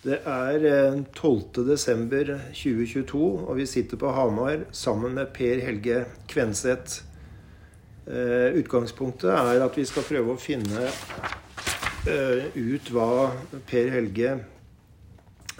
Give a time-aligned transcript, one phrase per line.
[0.00, 7.02] Det er eh, 12.12.2022, og vi sitter på Hamar sammen med Per Helge Kvenseth.
[8.08, 10.88] Eh, Utgangspunktet er at vi skal prøve å finne
[12.08, 13.28] eh, ut hva
[13.68, 14.38] Per Helge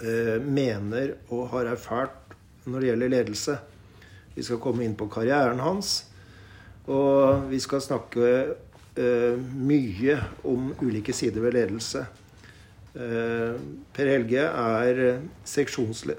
[0.01, 2.33] mener og har erfart
[2.65, 3.53] når det gjelder ledelse.
[4.33, 6.09] Vi skal komme inn på karrieren hans,
[6.89, 8.25] og vi skal snakke
[8.97, 10.17] mye
[10.49, 12.01] om ulike sider ved ledelse.
[12.91, 13.53] Eh,
[13.95, 15.21] Per Helge er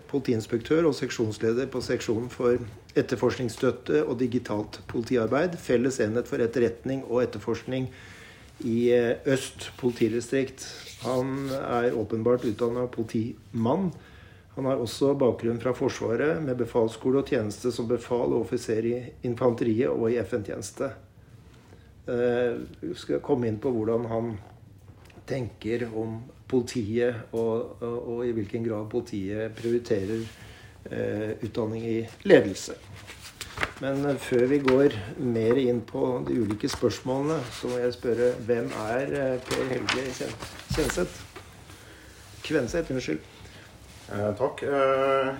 [0.08, 2.62] politiinspektør og seksjonsleder på seksjonen for
[2.96, 5.58] etterforskningsstøtte og digitalt politiarbeid.
[5.60, 7.90] Felles enhet for etterretning og etterforskning
[8.64, 10.64] i eh, Øst politidistrikt.
[11.04, 13.90] Han er åpenbart utdanna politimann.
[14.56, 18.96] Han har også bakgrunn fra Forsvaret med befalsskole og tjeneste som befal og offiser i
[19.28, 20.92] infanteriet og i FN-tjeneste.
[22.08, 24.38] Eh, Vi skal komme inn på hvordan han
[25.26, 30.22] tenker om politiet, og, og, og i hvilken grad politiet prioriterer
[30.90, 32.76] eh, utdanning i ledelse.
[33.82, 38.32] Men eh, før vi går mer inn på de ulike spørsmålene, så må jeg spørre
[38.46, 40.08] hvem er eh, Per Helge
[40.72, 41.22] Kjenseth?
[42.42, 43.22] Kvenseth, unnskyld.
[44.12, 44.62] Eh, takk.
[44.66, 45.32] Eh,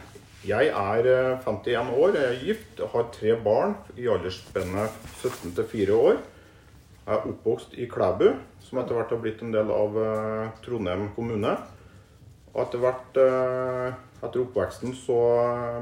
[0.49, 5.69] jeg er eh, 51 år, jeg er gift, har tre barn i aldersspennet 17 til
[5.73, 6.23] 4 år.
[7.03, 8.29] Jeg er oppvokst i Klæbu,
[8.63, 11.57] som etter hvert har blitt en del av eh, Trondheim kommune.
[12.53, 15.17] Og etter hvert, eh, etter oppveksten, så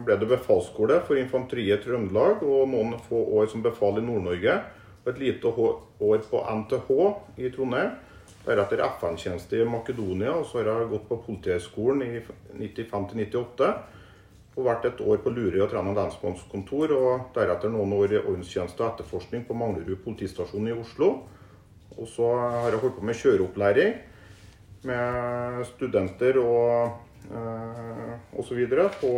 [0.06, 4.54] ble det befalsskole for infanteriet i Trøndelag og noen få år som befal i Nord-Norge.
[5.02, 6.88] Og et lite år på NTH
[7.36, 7.98] i Trondheim.
[8.46, 12.22] Deretter FN-tjeneste i Makedonia, og så har jeg gått på Politihøgskolen i
[12.56, 13.74] 95 til 98.
[14.60, 18.82] Og vært et år på Lurøy og Træna lensmannskontor, og deretter noen år i ordenstjeneste
[18.84, 21.06] og etterforskning på Manglerud politistasjon i Oslo.
[21.96, 23.94] Og så har jeg holdt på med kjøreopplæring
[24.90, 26.92] med studenter og
[27.32, 28.60] eh, osv.
[29.00, 29.14] på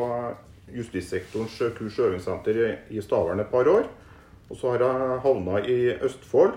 [0.79, 3.91] justissektorens kurs- og øvingssenter i, Stavern et par år.
[4.49, 6.55] Og så har jeg havna i Østfold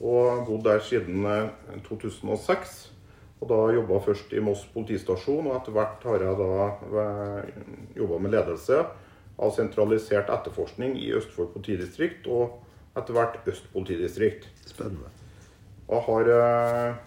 [0.00, 2.92] og bodd der siden eh, 2006.
[3.40, 7.04] Og da jobba først i Moss politistasjon, og etter hvert har jeg da
[8.00, 8.82] jobba med ledelse
[9.40, 12.58] av sentralisert etterforskning i Østfold politidistrikt og
[12.98, 14.48] etter hvert Øst politidistrikt.
[14.66, 15.10] Spennende.
[15.90, 16.98] Jeg har eh,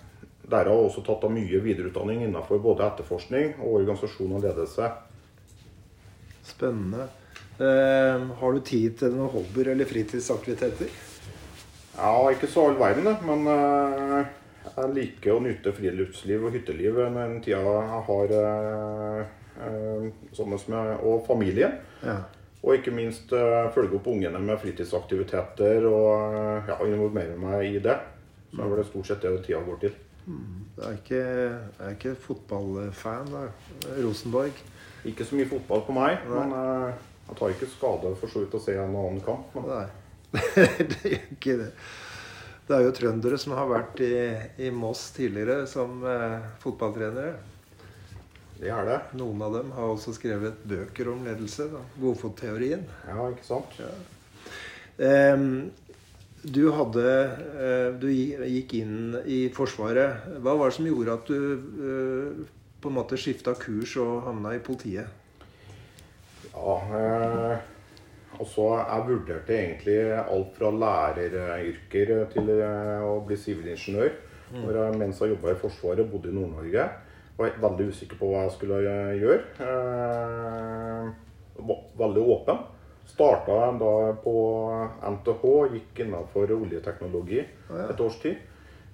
[0.52, 4.90] derav også tatt av mye videreutdanning innenfor både etterforskning og organisasjon og ledelse.
[6.44, 7.08] Spennende.
[7.62, 10.90] Eh, har du tid til noen hobbyer eller fritidsaktiviteter?
[11.94, 14.32] Ja, ikke så all verden, men eh,
[14.74, 19.43] jeg liker å nyte friluftsliv og hytteliv den tida jeg har eh, eh,
[20.34, 21.78] sammen med og familien.
[22.04, 22.22] Ja.
[22.64, 27.82] Og ikke minst eh, følge opp ungene med fritidsaktiviteter og eh, ja, involvere meg i
[27.84, 27.98] det.
[28.54, 29.98] Så er det stort sett det tida går til.
[30.24, 31.24] Jeg er ikke,
[31.84, 33.42] er ikke fotballfan, da?
[33.98, 34.62] Rosenborg?
[35.10, 36.38] Ikke så mye fotball på meg, Nei.
[36.38, 39.52] men eh, jeg tar ikke skade for så vidt å se en annen kamp.
[39.58, 39.86] Men Nei.
[40.94, 41.70] det gjør ikke det.
[42.64, 44.14] Det er jo trøndere som har vært i,
[44.64, 47.34] i Moss tidligere som eh, fotballtrenere.
[48.64, 49.00] Det er det.
[49.20, 51.68] Noen av dem har også skrevet bøker om ledelse.
[52.00, 52.86] Godfotteorien.
[53.10, 53.80] Ja, ikke sant?
[53.82, 53.92] Ja.
[56.44, 57.06] du hadde
[57.66, 60.28] eh, Du gikk inn i Forsvaret.
[60.40, 61.40] Hva var det som gjorde at du
[61.90, 62.44] eh,
[62.84, 65.08] på en måte skifta kurs og havna i politiet?
[66.54, 67.56] Ja, eh,
[68.38, 74.22] altså jeg vurderte egentlig alt fra læreryrker til eh, å bli sivilingeniør.
[74.54, 75.00] Mm.
[75.00, 76.84] mens jeg jobba i Forsvaret, bodde i Nord-Norge.
[77.38, 79.42] Var veldig usikker på hva jeg skulle eh, gjøre.
[79.66, 81.12] Eh,
[81.68, 82.64] var veldig åpen.
[83.10, 84.34] Starta da på
[85.04, 85.46] NTH,
[85.76, 88.38] gikk innenfor oljeteknologi et års tid.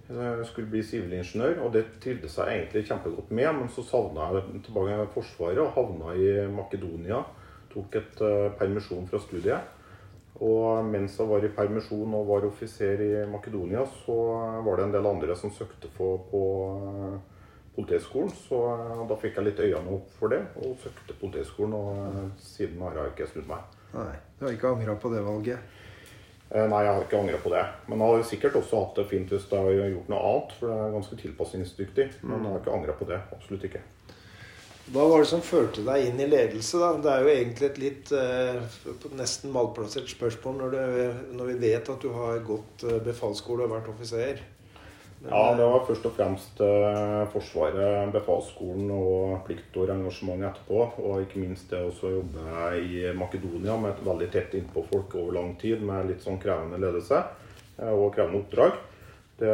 [0.10, 3.50] Jeg skulle bli sivilingeniør, og det trivdes jeg egentlig kjempegodt med.
[3.60, 7.22] Men så savna jeg tilbake i Forsvaret og havna i Makedonia.
[7.70, 9.76] Tok et eh, permisjon fra studiet.
[10.42, 14.16] Og mens jeg var i permisjon og var offiser i Makedonia, så
[14.66, 16.44] var det en del andre som søkte på, på
[16.80, 17.20] eh,
[17.80, 18.32] Politihøgskolen.
[18.36, 21.76] Så eh, da fikk jeg litt øynene opp for det, og søkte Politihøgskolen.
[21.76, 23.78] Og eh, siden har jeg ikke snudd meg.
[23.94, 25.78] Nei, du har ikke angra på det valget?
[26.50, 27.64] Eh, Nei, jeg har ikke angra på det.
[27.88, 30.58] Men jeg har sikkert også hatt det fint hvis jeg har gjort noe annet.
[30.60, 32.10] For det er ganske tilpasningsdyktig.
[32.26, 33.24] Men jeg har ikke angra på det.
[33.38, 33.86] Absolutt ikke.
[34.90, 36.80] Hva var det som førte deg inn i ledelse?
[36.82, 36.94] da?
[36.98, 38.80] Det er jo egentlig et litt eh,
[39.20, 43.92] nesten malplassert spørsmål når, det, når vi vet at du har gått befalsskole og vært
[43.94, 44.42] offiser.
[45.28, 50.86] Ja, det var først og fremst eh, Forsvaret, befalsskolen og plikt og engasjement etterpå.
[51.04, 55.36] Og ikke minst det å jobbe i Makedonia med et veldig tett innpå folk over
[55.42, 58.80] lang tid med litt sånn krevende ledelse eh, og krevende oppdrag.
[59.40, 59.52] Det,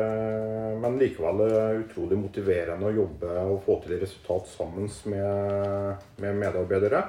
[0.82, 7.04] men likevel er utrolig motiverende å jobbe og få til resultat sammen med, med medarbeidere.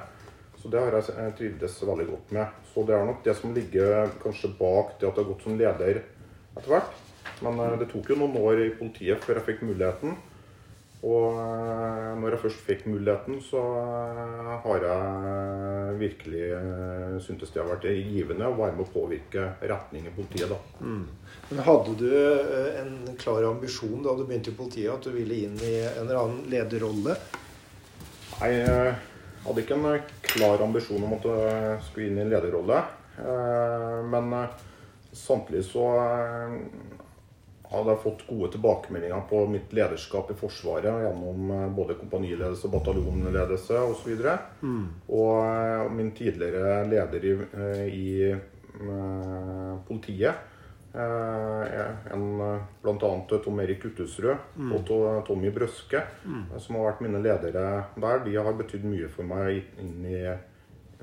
[0.57, 2.61] Så det har jeg trivdes veldig godt med.
[2.73, 5.57] Så det er nok det som ligger kanskje bak det at jeg har gått som
[5.61, 7.06] leder etter hvert.
[7.45, 10.17] Men eh, det tok jo noen år i politiet før jeg fikk muligheten.
[11.07, 16.47] Og eh, når jeg først fikk muligheten, så eh, har jeg virkelig
[17.25, 20.49] syntes det har vært givende å være med å påvirke retning i politiet.
[20.51, 20.59] da.
[20.81, 21.03] Mm.
[21.51, 22.09] Men Hadde du
[22.81, 26.23] en klar ambisjon da du begynte i politiet, at du ville inn i en eller
[26.23, 27.17] annen lederrolle?
[28.37, 28.95] Nei, jeg
[29.47, 32.83] hadde ikke en klar ambisjon om at jeg skulle inn i en lederrolle.
[34.11, 34.35] Men
[35.17, 35.87] samtidig så
[37.71, 43.79] hadde jeg fått gode tilbakemeldinger på mitt lederskap i Forsvaret gjennom eh, både kompaniledelse, bataljonledelse
[43.91, 44.11] osv.
[44.13, 44.35] Og, så
[44.65, 44.83] mm.
[45.19, 47.33] og eh, min tidligere leder i,
[47.63, 48.35] eh, i
[49.87, 50.53] politiet,
[50.97, 52.25] en,
[52.81, 53.09] bl.a.
[53.29, 54.71] Tom Erik Uttusrød mm.
[54.73, 54.91] og
[55.25, 56.43] Tommy Brøske, mm.
[56.61, 57.65] som har vært mine ledere
[57.97, 60.21] der, de har betydd mye for meg inn i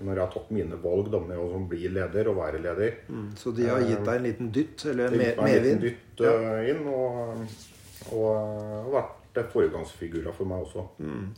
[0.01, 2.97] når jeg har tatt mine valg da, med å bli leder og være leder.
[3.09, 4.87] Mm, så de har gitt deg en liten dytt?
[4.91, 5.45] Eller medvind?
[5.45, 6.33] En liten dytt ja.
[6.33, 7.45] Eh, inn, og,
[8.11, 8.27] og,
[8.89, 10.89] og vært foregangsfigurer for meg også.
[10.99, 11.29] Mm.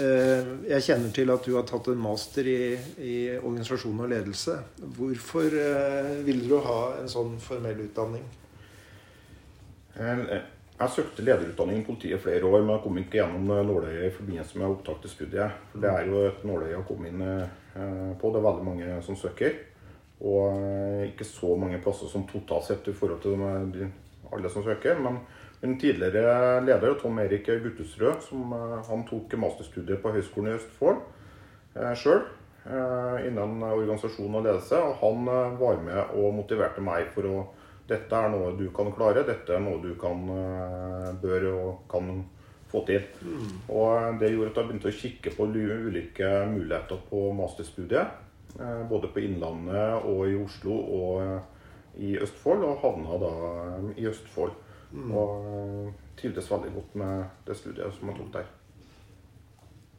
[0.00, 2.58] Eh, jeg kjenner til at du har tatt en master i,
[3.04, 4.56] i organisasjon og ledelse.
[4.96, 8.24] Hvorfor eh, ville du ha en sånn formell utdanning?
[9.94, 14.58] Jeg søkte lederutdanning i politiet flere år, men jeg kom ikke gjennom nåløyet i forbindelse
[14.58, 15.60] med opptak til studiet.
[15.70, 18.30] For det er jo et nåløye å komme inn Eh, på.
[18.30, 19.56] Det er veldig mange som søker.
[20.22, 23.88] Og eh, ikke så mange plasser som totalt sett i forhold til
[24.32, 25.00] alle som søker.
[25.02, 25.18] Men
[25.62, 31.04] min tidligere leder, Tom Erik Guttusrød, som eh, han tok masterstudiet på Høgskolen i Østfold
[31.98, 32.20] sjøl.
[32.64, 34.78] Innen organisasjon og ledelse.
[34.78, 35.26] Og han
[35.58, 37.44] var med og motiverte meg for å
[37.84, 39.26] Dette er noe du kan klare.
[39.28, 40.22] Dette er noe du kan,
[41.20, 42.22] bør og kan
[42.74, 43.06] få til.
[43.22, 43.54] Mm.
[43.70, 48.20] Og det gjorde at jeg begynte å kikke på ulike muligheter på masterstudiet.
[48.60, 51.46] Eh, både på Innlandet og i Oslo og eh,
[52.04, 53.30] i Østfold, og havna da
[53.62, 54.52] eh, i Østfold.
[54.94, 55.08] Mm.
[55.10, 58.52] Og trivdes veldig godt med det studiet som jeg tok der.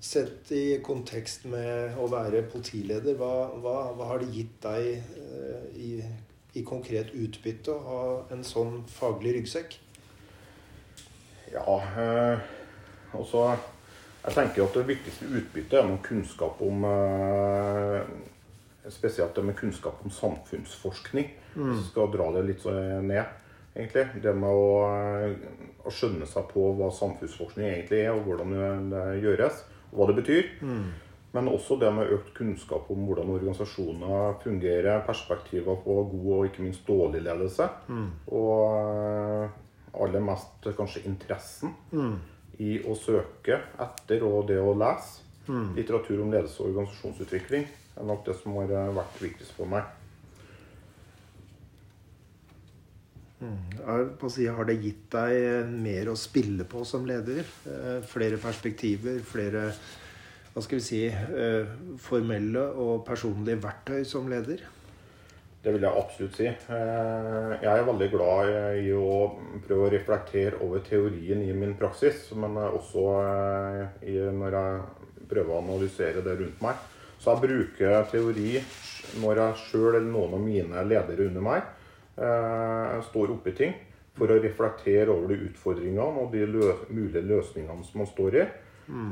[0.05, 5.91] Sett i kontekst med å være politileder, hva, hva, hva har det gitt deg i,
[6.53, 8.03] i konkret utbytte å ha
[8.35, 9.79] en sånn faglig ryggsekk?
[11.55, 11.79] Ja,
[13.19, 13.47] og så
[14.25, 17.99] Jeg tenker at det viktigste utbyttet er noe kunnskap om eh,
[18.89, 21.31] Spesielt det med kunnskap om samfunnsforskning.
[21.55, 21.71] Mm.
[21.77, 22.65] Så skal skal dra det litt
[23.01, 23.31] ned,
[23.73, 24.03] egentlig.
[24.21, 24.67] Det med å,
[25.81, 28.53] å, skjønne seg på hva samfunnsforskning egentlig er, og hvordan
[28.91, 30.51] det gjøres, og hva det betyr.
[30.61, 30.85] Mm.
[31.35, 36.63] Men også det med økt kunnskap om hvordan organisasjoner fungerer, perspektiver på god og ikke
[36.63, 37.67] minst dårlig ledelse.
[37.89, 38.05] Mm.
[38.37, 39.57] Og eh,
[40.05, 41.73] aller mest kanskje interessen.
[42.63, 45.75] I å søke etter og det å lese mm.
[45.75, 49.87] litteratur om ledelse og organisasjonsutvikling er nok det som har eh, vært viktigst for meg.
[53.43, 53.59] Mm.
[53.85, 57.43] Har det gitt deg mer å spille på som leder?
[57.67, 59.69] Eh, flere perspektiver, flere
[60.55, 61.67] hva skal vi si, eh,
[61.99, 64.61] formelle og personlige verktøy som leder?
[65.65, 66.45] Det vil jeg absolutt si.
[66.45, 69.13] Eh, jeg er veldig glad i å
[69.65, 73.05] prøve å reflektere over teorien i min praksis, men også
[74.05, 76.83] eh, når jeg prøver å analysere det rundt meg.
[77.17, 78.51] Så jeg bruker teori
[79.23, 81.71] når jeg sjøl eller noen av mine ledere under meg
[82.15, 83.73] står står oppi ting,
[84.15, 88.45] for å reflektere over de utfordringene og de mulige løsningene som man står i,
[88.87, 89.09] mm.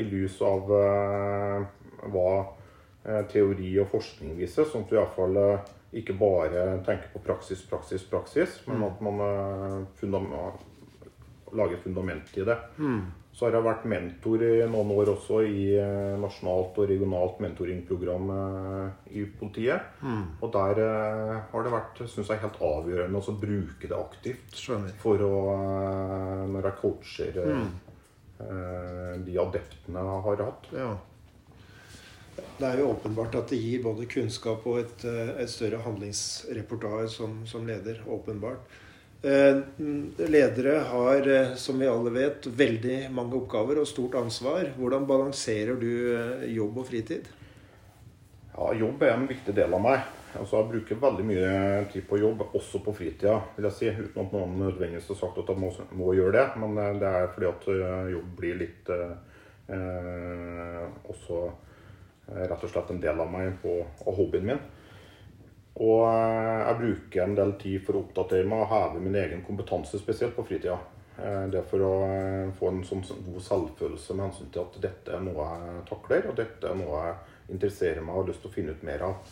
[0.00, 0.72] i lys av
[2.10, 2.32] hva
[3.30, 5.38] teori og forskning viser, sånn at vi iallfall
[5.96, 8.84] ikke bare tenke på praksis, praksis, praksis, men mm.
[8.86, 10.28] at man fundam
[11.56, 12.56] lager fundament i det.
[12.78, 13.00] Mm.
[13.32, 18.32] Så har jeg vært mentor i noen år også i uh, nasjonalt og regionalt mentoringprogram
[18.34, 20.00] uh, i politiet.
[20.02, 20.24] Mm.
[20.42, 20.80] Og der
[21.52, 24.58] har det vært synes jeg, helt avgjørende å bruke det aktivt
[25.02, 25.36] for å
[26.50, 27.70] Når jeg coacher mm.
[29.26, 30.68] de adeptene jeg har hatt.
[30.74, 30.90] Ja.
[32.60, 37.08] Det er jo åpenbart at det gir både kunnskap og et, eh, et større handlingsrepertoar
[37.08, 38.02] som, som, leder.
[38.04, 38.78] Åpenbart.
[39.22, 39.60] Eh,
[40.28, 44.72] ledere har, eh, som vi alle vet, veldig mange oppgaver og stort ansvar.
[44.76, 45.90] Hvordan balanserer du
[46.52, 47.28] jobb og fritid?
[48.54, 50.02] Ja, Jobb er en viktig del av meg.
[50.36, 51.54] Altså, jeg bruker veldig mye
[51.90, 53.38] tid på jobb, også på fritida.
[53.56, 56.46] vil jeg si, Uten at noen nødvendigvis har sagt at jeg må, må, gjøre det.
[56.60, 57.66] Men det er fordi at
[58.12, 58.92] jobb blir litt
[59.70, 61.48] eh, også
[62.34, 64.62] rett og slett en del av meg på, og hobbyen min.
[65.80, 69.44] Og eh, jeg bruker en del tid for å oppdatere meg og heve min egen
[69.46, 70.76] kompetanse, spesielt på fritida.
[71.16, 74.80] Eh, Det er for å eh, få en sånn god selvfølelse med hensyn til at
[74.82, 78.42] dette er noe jeg takler, og dette er noe jeg interesserer meg og har lyst
[78.44, 79.30] til å finne ut mer av.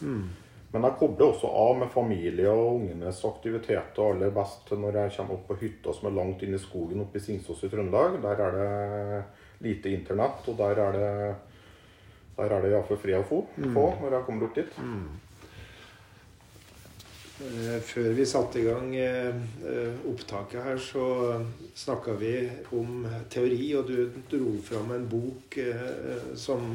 [0.72, 5.38] Men jeg kobler også av med familie og ungenes aktiviteter aller best når jeg kommer
[5.38, 8.18] opp på hytta som er langt inne i skogen oppe i Singsås i Trøndelag.
[8.20, 9.22] Der er det
[9.64, 11.12] lite internett, og der er det
[12.38, 14.76] der er det iallfall fri å få, få når jeg kommer opp dit.
[17.38, 19.34] Eh, Før vi satte i gang eh,
[19.70, 21.04] eh, opptaket her, så
[21.78, 22.32] snakka vi
[22.74, 25.58] om teori, og du dro fram en bok
[26.38, 26.72] som,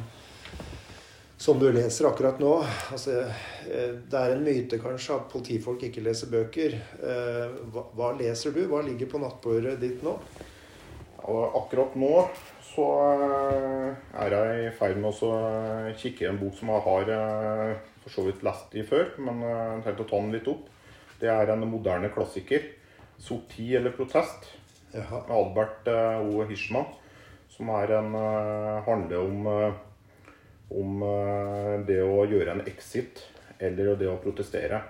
[1.37, 2.53] som du leser akkurat nå.
[2.95, 3.19] Altså,
[3.67, 6.79] det er en myte kanskje at politifolk ikke leser bøker.
[7.73, 8.63] Hva, hva leser du?
[8.71, 10.15] Hva ligger på nattbordet ditt nå?
[11.23, 12.15] Ja, akkurat nå
[12.73, 13.89] så eh,
[14.25, 15.33] er jeg i ferd med å
[15.99, 19.43] kikke i en bok som jeg har eh, for så vidt lest i før, men
[19.45, 20.65] eh, jeg tenkte å ta den litt opp.
[21.21, 22.65] Det er en moderne klassiker.
[23.23, 24.49] 'Sorti eller protest'
[24.91, 25.21] Jaha.
[25.27, 26.43] med Albert eh, O.
[26.49, 26.89] Hirschman.
[27.49, 29.73] Som er en, eh, handler om, eh,
[30.73, 33.21] om eh, det å gjøre en exit
[33.59, 34.81] eller det å protestere.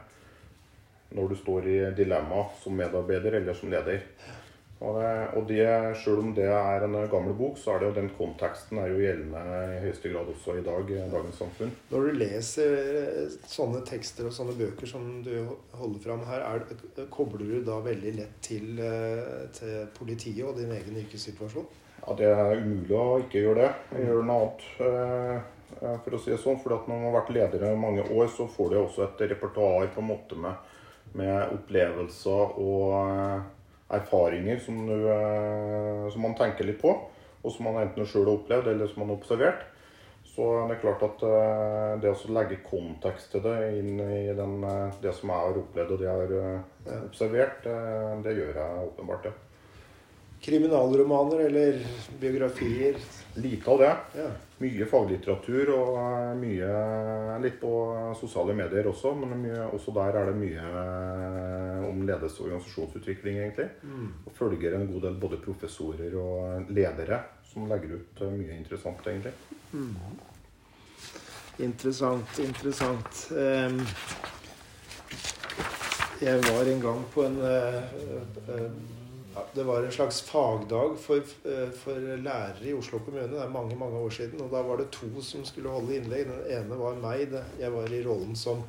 [1.14, 4.02] Når du står i dilemma som medarbeider eller som leder.
[4.84, 4.98] Og
[5.34, 5.66] og det,
[6.04, 9.00] selv om det er en gammel bok, så er det jo den konteksten er jo
[9.02, 11.72] gjeldende i høyeste grad også i dag, i dagens samfunn.
[11.92, 15.32] Når du leser eh, sånne tekster og sånne bøker som du
[15.80, 20.76] holder fram her, er, kobler du da veldig lett til, eh, til politiet og din
[20.76, 21.72] egen yrkessituasjon?
[22.04, 23.74] Ja, Det er umulig å ikke gjøre det.
[23.96, 25.36] Jeg gjør noe annet, eh,
[25.80, 26.60] eh, for å si det sånn.
[26.62, 29.88] For når man har vært leder i mange år, så får du også et repertoar
[29.96, 30.72] på en måte med,
[31.16, 33.52] med opplevelser og eh,
[33.98, 36.96] erfaringer som, du, eh, som man tenker litt på.
[37.44, 39.64] Og som man enten sjøl har opplevd, eller som man har observert.
[40.34, 44.60] Så det er klart at eh, det å legge kontekst til det inn i den,
[44.66, 47.68] eh, det som jeg har opplevd og det jeg har observert,
[48.24, 49.36] det gjør jeg åpenbart, ja.
[50.44, 51.78] Kriminalromaner eller
[52.20, 52.98] biografier?
[53.40, 53.92] Lite av det.
[54.20, 54.26] Ja.
[54.64, 57.72] Mye faglitteratur og eh, mye litt på
[58.16, 59.12] sosiale medier også.
[59.20, 63.70] Men mye, også der er det mye eh, om ledelse og organisasjonsutvikling, egentlig.
[64.26, 67.20] Og følger en god del både professorer og ledere
[67.54, 69.34] som legger ut eh, mye interessant, egentlig.
[71.60, 73.26] Interessant, interessant.
[73.38, 73.82] Ehm,
[76.24, 77.84] Jeg var en gang på en eh,
[78.48, 78.68] eh,
[79.54, 83.28] Det var en slags fagdag for, eh, for lærere i Oslo kommune.
[83.28, 84.42] Det er mange mange år siden.
[84.42, 86.26] og Da var det to som skulle holde innlegg.
[86.26, 87.34] Den ene var meg.
[87.60, 88.64] Jeg var i rollen som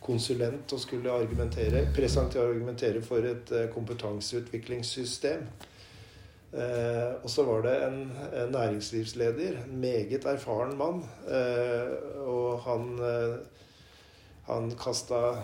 [0.00, 5.46] konsulent og skulle argumentere, presentere og argumentere for et eh, kompetanseutviklingssystem.
[6.52, 11.04] Eh, og så var det en, en næringslivsleder, en meget erfaren mann.
[12.26, 13.00] Og han,
[14.46, 15.42] han kasta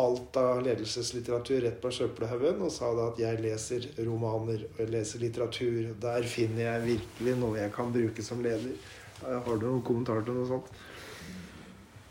[0.00, 4.92] alt av ledelseslitteratur rett på søppelhaugen og sa da at jeg leser romaner og jeg
[4.92, 5.92] leser litteratur.
[6.02, 8.74] Der finner jeg virkelig noe jeg kan bruke som leder.
[9.24, 10.70] Eh, Har du noen kommentar til noe sånt?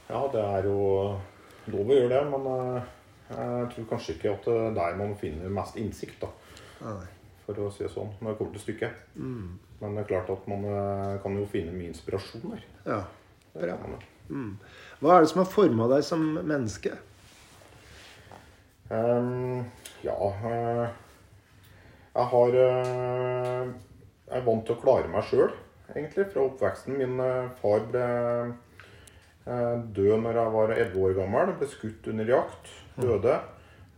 [0.09, 0.79] Ja, det er jo
[1.69, 2.91] lov å gjøre det, men eh,
[3.29, 6.93] jeg tror kanskje ikke at det er der man finner mest innsikt, da.
[7.45, 9.03] For å si det sånn, når det kommer til stykket.
[9.17, 9.57] Mm.
[9.79, 12.65] Men det er klart at man eh, kan jo finne mye inspirasjon der.
[12.85, 13.03] Ja.
[13.59, 13.75] Jo.
[14.29, 14.57] Mm.
[15.01, 16.93] Hva er det som har forma deg som menneske?
[18.89, 19.65] Ehm,
[20.01, 20.15] ja
[20.49, 20.87] eh,
[22.15, 23.67] Jeg har eh,
[24.29, 25.53] Jeg er vant til å klare meg sjøl,
[25.93, 26.97] egentlig, fra oppveksten.
[26.97, 28.07] Min eh, far ble
[29.49, 31.55] død når jeg var 11 år gammel.
[31.57, 32.69] Ble skutt under jakt.
[32.99, 33.39] Døde.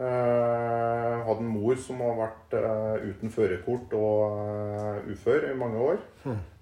[0.01, 2.55] Eh, hadde en mor som har vært
[3.03, 5.99] uten førerkort og ufør i mange år.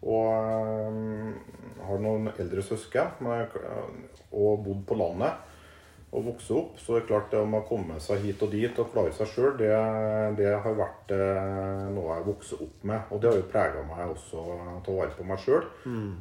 [0.02, 5.46] Og eh, har noen eldre søsken og bodd på landet
[6.10, 6.80] å vokse opp.
[6.82, 9.30] Så det er klart det om å komme seg hit og dit og klare seg
[9.30, 9.72] sjøl, det,
[10.40, 13.12] det har vært eh, noe jeg vokste opp med.
[13.14, 15.70] Og det har jo prega meg også å ta vare på meg sjøl.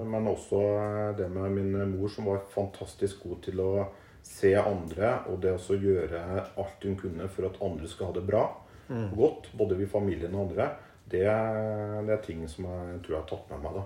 [0.04, 3.72] Men også eh, det med min mor som var fantastisk god til å
[4.28, 6.20] se andre, og det å gjøre
[6.60, 8.48] alt hun kunne for at andre skal ha det bra
[8.88, 10.70] og godt, både vi familien og andre.
[11.08, 13.84] Det, det er ting som jeg tror jeg har tatt med meg da,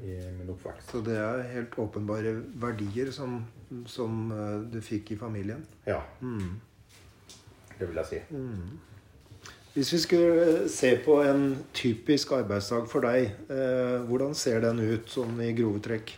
[0.00, 0.88] i min oppvekst.
[0.94, 2.32] Så det er helt åpenbare
[2.62, 3.42] verdier som,
[3.90, 5.60] som eh, du fikk i familien.
[5.84, 6.00] Ja.
[7.76, 8.22] Det vil jeg si.
[9.76, 15.10] Hvis vi skulle se på en typisk arbeidsdag for deg, eh, hvordan ser den ut
[15.12, 16.14] sånn i grove trekk?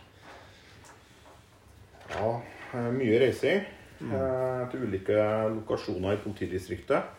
[2.13, 2.29] Ja,
[2.71, 5.17] eh, mye reising eh, til ulike
[5.57, 7.18] lokasjoner i politidistriktet.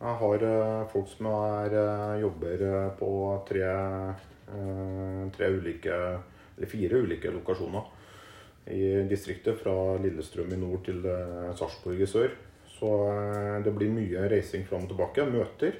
[0.00, 3.10] Jeg har eh, folk som er, eh, jobber eh, på
[3.48, 3.68] tre,
[5.34, 5.94] tre ulike,
[6.56, 7.86] eller fire ulike lokasjoner.
[8.66, 11.02] i distriktet fra Lillestrøm i nord til
[11.56, 12.30] Sarpsborg i sør.
[12.74, 12.88] Så
[13.64, 15.24] det blir mye reising fram og tilbake.
[15.30, 15.76] Møter.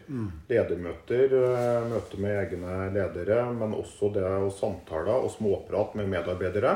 [0.49, 1.33] Ledermøter.
[1.33, 3.39] eh, Møter med egne ledere.
[3.53, 6.75] Men også det å samtale og småprat med medarbeidere.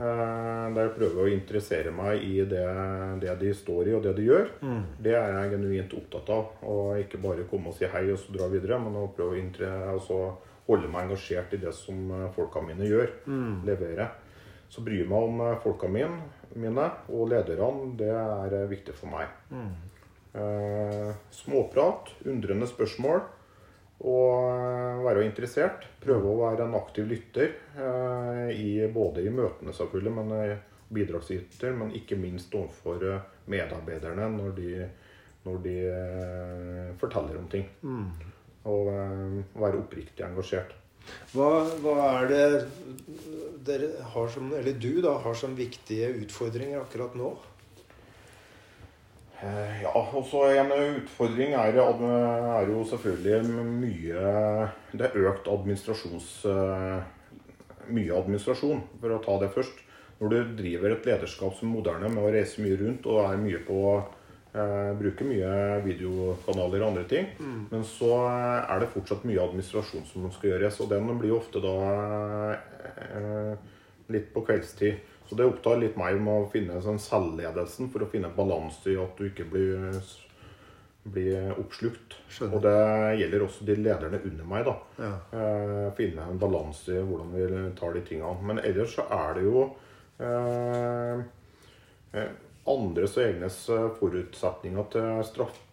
[0.00, 2.62] Eh, Der jeg prøver å interessere meg i det,
[3.20, 4.46] det de står i og det de gjør.
[5.02, 6.52] Det er jeg genuint opptatt av.
[6.62, 9.92] Og ikke bare komme og si hei og så dra videre, men å prøve å
[9.96, 10.20] altså
[10.70, 13.10] holde meg engasjert i det som eh, folka mine gjør.
[13.66, 14.08] Levere.
[14.70, 16.22] Så bry meg om eh, folka mine,
[16.54, 17.92] mine og lederne.
[17.98, 19.28] Det er viktig for meg.
[20.32, 23.24] Eh, småprat, undrende spørsmål.
[24.00, 25.84] Og eh, være interessert.
[26.00, 27.52] Prøve å være en aktiv lytter.
[27.76, 30.56] eh, I, både i møtene, selvfølgelig, men eh,
[30.88, 31.76] bidragsyter.
[31.76, 33.04] Men ikke minst overfor
[33.50, 34.72] medarbeiderne når de,
[35.44, 35.76] når de
[37.00, 37.66] forteller om ting.
[38.70, 40.76] Og eh, være oppriktig engasjert.
[41.32, 42.42] Hva, hva er det
[43.64, 47.32] dere har som, eller du da, har som viktige utfordringer akkurat nå?
[49.42, 54.24] Eh, Ja, og så en utfordring er, er jo selvfølgelig mye
[54.92, 56.28] Det er økt administrasjons...
[56.50, 57.00] eh,
[57.90, 59.80] Mye administrasjon, for å ta det først.
[60.20, 63.58] Når du driver et lederskap som moderne med å reise mye rundt og er mye
[63.66, 67.26] på eh, Bruker mye videokanaler og andre ting.
[67.72, 71.74] Men så er det fortsatt mye administrasjon som skal gjøres, og den blir ofte da
[72.52, 73.54] eh,
[74.12, 75.00] litt på kveldstid.
[75.30, 78.96] Så det opptar litt meg med å finne sånn selvledelsen for å finne balanse i
[78.98, 80.00] at du ikke blir,
[81.06, 82.16] blir oppslukt.
[82.26, 82.56] Skjønner.
[82.56, 84.66] Og det gjelder også de lederne under meg.
[84.66, 84.74] da.
[84.98, 85.12] Ja.
[85.38, 88.34] Eh, finne en balanse i hvordan vi tar de tingene.
[88.50, 89.64] Men ellers så er det jo
[90.18, 91.22] eh,
[92.18, 92.36] eh,
[92.74, 95.64] andres og egnes eh, forutsetninger til, straff,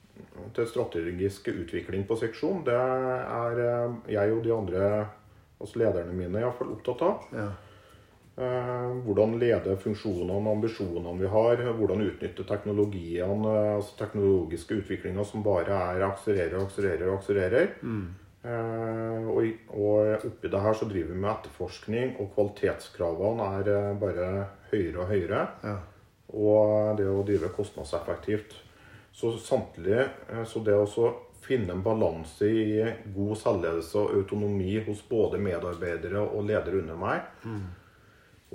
[0.54, 2.62] til strategisk utvikling på seksjon.
[2.70, 4.98] Det er eh, jeg og de andre,
[5.58, 7.32] altså lederne mine, iallfall opptatt av.
[7.34, 7.54] Ja.
[8.38, 11.64] Eh, hvordan lede funksjonene og ambisjonene vi har.
[11.80, 17.10] Hvordan utnytte teknologiene, eh, altså teknologiske utviklinger som bare er akselererer og akselererer.
[17.10, 17.68] og akselererer.
[17.82, 18.08] Mm.
[18.48, 19.44] og,
[19.76, 24.28] og oppi det her så driver vi med etterforskning, og kvalitetskravene er eh, bare
[24.72, 25.42] høyere og høyere.
[25.64, 25.78] Ja.
[26.28, 28.54] Og det å drive kostnadseffektivt.
[29.12, 31.10] Så samtidig eh, så det å
[31.42, 32.86] finne en balanse i
[33.16, 37.28] god selvledelse og autonomi hos både medarbeidere og ledere under meg,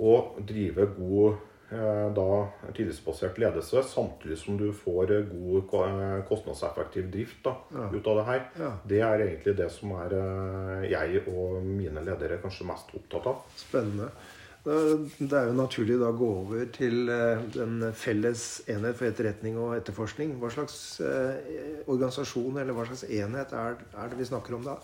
[0.01, 1.35] og drive god
[1.73, 2.27] eh, da,
[2.73, 7.57] tillitsbasert ledelse, samtidig som du får eh, god eh, kostnadseffektiv drift da,
[7.93, 8.45] ut av det her.
[8.59, 8.71] Ja.
[8.93, 10.15] Det er egentlig det som er
[10.89, 13.43] jeg og mine ledere kanskje mest opptatt av.
[13.59, 14.09] Spennende.
[14.63, 17.09] Det er jo naturlig da å gå over til
[17.51, 20.37] den felles enhet for etterretning og etterforskning.
[20.39, 20.77] Hva slags
[21.83, 24.77] organisasjon eller hva slags enhet er, det vi snakker om da?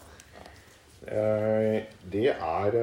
[2.11, 2.75] Det er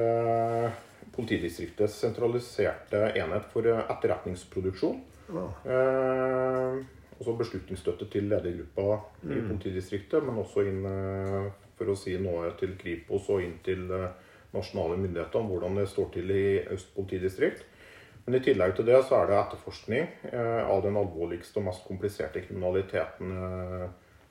[1.17, 5.01] politidistriktets sentraliserte enhet for eh, etterretningsproduksjon.
[5.33, 5.47] Ja.
[5.65, 6.85] Eh,
[7.17, 11.47] Også beslutningsstøtte til ledergruppa i politidistriktet, men også inn eh,
[11.79, 14.11] for å si noe til Kripos og inn til eh,
[14.53, 17.65] nasjonale myndigheter om hvordan det står til i Øst politidistrikt.
[18.27, 20.07] Men i tillegg til det så er det etterforskning
[20.67, 23.29] av den alvorligste og mest kompliserte kriminaliteten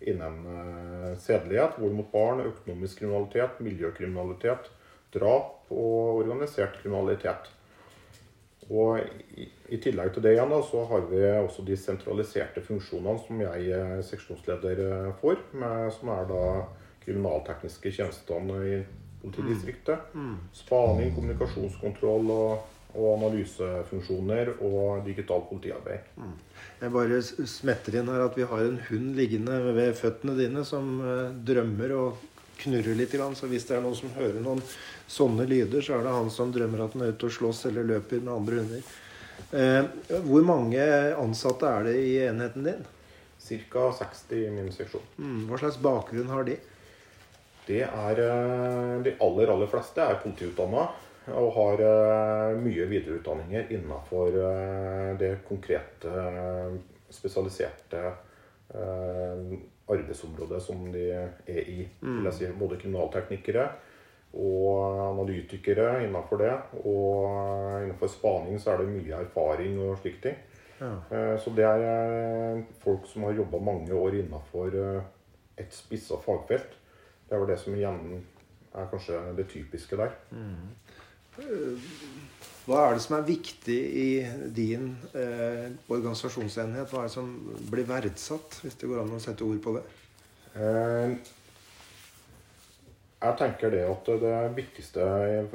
[0.04, 4.68] innen sedelighet, vold mot barn, økonomisk kriminalitet, miljøkriminalitet,
[5.16, 7.50] drap og organisert kriminalitet.
[8.66, 8.98] Og
[9.38, 13.42] i, i tillegg til det igjen da, så har vi også de sentraliserte funksjonene som
[13.44, 16.44] jeg er seksjonsleder får, med, som er da
[17.04, 18.78] kriminaltekniske tjenestene i
[19.22, 20.10] politidistriktet.
[20.54, 26.10] Spaning, kommunikasjonskontroll og, og analysefunksjoner og digitalt politiarbeid.
[26.80, 30.96] Jeg bare smetter inn her at vi har en hund liggende ved føttene dine som
[31.04, 32.24] eh, drømmer og
[32.62, 33.16] knurrer litt.
[33.38, 34.62] Så hvis det er noen som hører noen
[35.06, 37.88] sånne lyder, så er det han som drømmer at han er ute og slåss eller
[37.94, 38.94] løper med andre hunder.
[39.52, 40.84] Eh, hvor mange
[41.16, 42.86] ansatte er det i enheten din?
[43.46, 43.92] Ca.
[43.92, 45.04] 60 i min seksjon.
[45.20, 46.56] Mm, hva slags bakgrunn har de?
[47.66, 50.86] Det er eh, De aller, aller fleste er politiutdanna
[51.26, 56.12] og har eh, mye videreutdanninger innenfor eh, det konkrete,
[57.10, 58.02] spesialiserte
[59.88, 61.88] arbeidsområdet som de er i.
[62.00, 63.68] Vil jeg si, både kriminalteknikere
[64.36, 66.52] og analytikere innenfor det.
[66.84, 70.36] Og innenfor spaning så er det mye erfaring og slike ting.
[70.80, 70.92] Ja.
[71.10, 75.02] Eh, Så det er eh, folk som har jobba mange år innenfor eh,
[75.56, 76.76] et spissa fagfelt.
[77.28, 78.24] Det er vel det som igjen
[78.74, 80.12] er kanskje det typiske der.
[82.66, 84.08] Hva er det som er viktig i
[84.54, 86.90] din eh, organisasjonsenhet?
[86.90, 87.28] Hva er det som
[87.70, 89.84] blir verdsatt, hvis det går an å sette ord på det?
[90.58, 91.14] Eh,
[93.26, 95.04] Jeg tenker det at det viktigste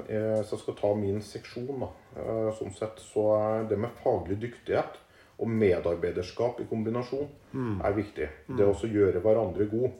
[0.08, 4.39] Hvis jeg skal ta min seksjon, da, eh, sånn sett, så er det med faglig
[4.41, 4.97] dyktighet
[5.41, 7.28] og medarbeiderskap i kombinasjon
[7.84, 8.28] er viktig.
[8.58, 9.91] Det å gjøre hverandre god.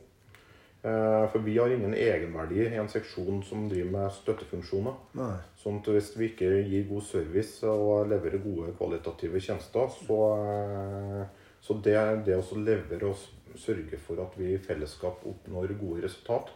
[0.84, 4.96] Eh, For vi har ingen egenverdi i en seksjon som driver med støttefunksjoner.
[5.20, 5.36] Nei.
[5.62, 11.46] Sånn at hvis vi ikke gir god service og leverer gode kvalitative tjenester, så, eh,
[11.62, 16.50] så det, det å levere og sørge for at vi i fellesskap oppnår gode resultat,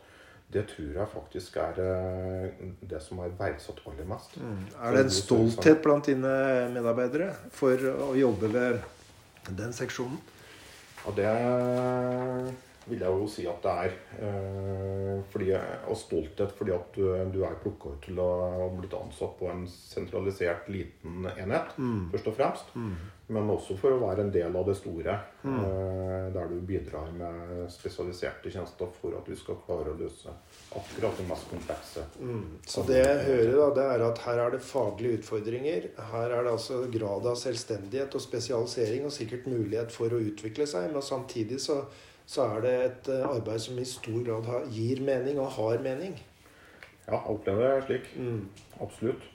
[0.53, 4.39] det tror jeg faktisk er eh, det som er verdsatt aller mest.
[4.41, 6.35] Er det en stolthet blant dine
[6.73, 7.77] medarbeidere for
[8.09, 8.79] å jobbe ved
[9.53, 10.17] den seksjonen?
[11.05, 11.29] Ja, det
[12.86, 13.98] vil jeg jo si at det er.
[14.28, 15.52] Eh, fordi,
[15.89, 19.50] og stolthet fordi at du, du er plukka ut til å ha blitt ansatt på
[19.52, 21.76] en sentralisert, liten enhet,
[22.13, 22.74] først og fremst.
[23.28, 25.15] Men også for å være en del av det store,
[25.50, 30.30] eh, der du bidrar med spesialiserte tjenester for at vi skal klare å løse
[30.78, 32.06] akkurat det mest komplekse.
[32.69, 35.89] Så det jeg hører, da, det er at her er det faglige utfordringer.
[36.12, 40.69] Her er det altså grad av selvstendighet og spesialisering og sikkert mulighet for å utvikle
[40.69, 40.91] seg.
[40.93, 41.82] Men samtidig så,
[42.25, 45.81] så er det et eh, arbeid som i stor grad har, gir mening og har
[45.83, 46.17] mening.
[47.05, 48.11] Ja, jeg opplever det slik.
[48.81, 49.25] Absolutt.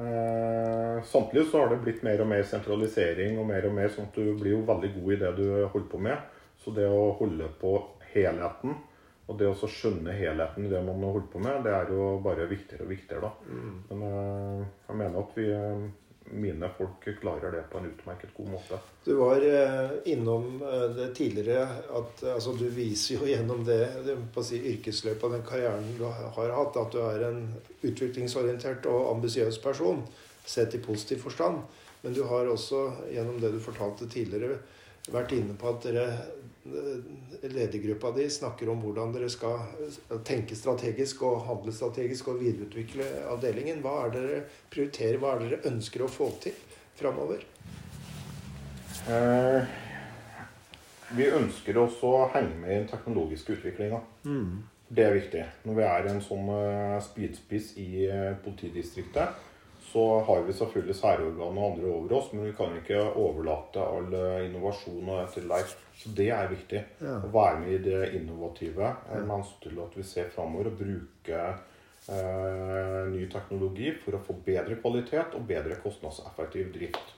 [0.00, 4.08] Eh, samtidig så har det blitt mer og mer sentralisering og mer og mer sånn
[4.08, 6.38] at du blir jo veldig god i det du holder på med.
[6.60, 7.74] Så det å holde på
[8.14, 8.78] helheten
[9.30, 12.16] og det å så skjønne helheten i det man holder på med, det er jo
[12.24, 13.58] bare viktigere og viktigere, da.
[13.90, 15.84] Men eh, jeg mener at vi, eh,
[16.30, 18.78] mine folk klarer det på en utmerket god måte.
[19.04, 21.66] Du var eh, innom eh, det tidligere
[21.96, 24.16] at altså, du viser jo gjennom det, det
[24.46, 27.42] si, yrkesløpet og den karrieren du har hatt, at du er en
[27.82, 30.04] utviklingsorientert og ambisiøs person,
[30.44, 31.62] sett i positiv forstand.
[32.02, 34.60] Men du har også, gjennom det du fortalte tidligere,
[35.10, 36.06] vært inne på at dere
[37.42, 43.06] ledergruppa di snakker om hvordan dere skal eh, tenke strategisk og handle strategisk og videreutvikle
[43.32, 43.80] avdelingen.
[43.84, 44.42] Hva er det dere
[44.72, 46.58] prioriterer, hva er det dere ønsker å få til
[47.00, 47.46] framover?
[49.08, 49.78] Eh,
[51.16, 54.02] vi ønsker også å henge med i den teknologiske utviklinga.
[54.90, 55.44] Det er viktig.
[55.66, 59.38] Når vi er en sånn eh, spydspiss i eh, politidistriktet,
[59.92, 64.14] så har vi selvfølgelig særorgan og andre over oss, men vi kan ikke overlate all
[64.14, 65.78] eh, innovasjon og etter life.
[66.00, 66.84] Så det er viktig.
[67.02, 67.16] Ja.
[67.18, 70.78] Å være med i det innovative eh, med hensyn til at vi ser framover og
[70.78, 77.16] bruker eh, ny teknologi for å få bedre kvalitet og bedre kostnadseffektiv drift.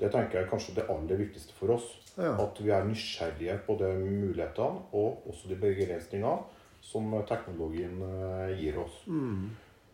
[0.00, 1.90] Det tenker jeg er kanskje det aller viktigste for oss.
[2.16, 2.36] Ja.
[2.38, 8.80] At vi er nysgjerrige på de mulighetene og også de begrensningene som teknologien eh, gir
[8.82, 9.02] oss.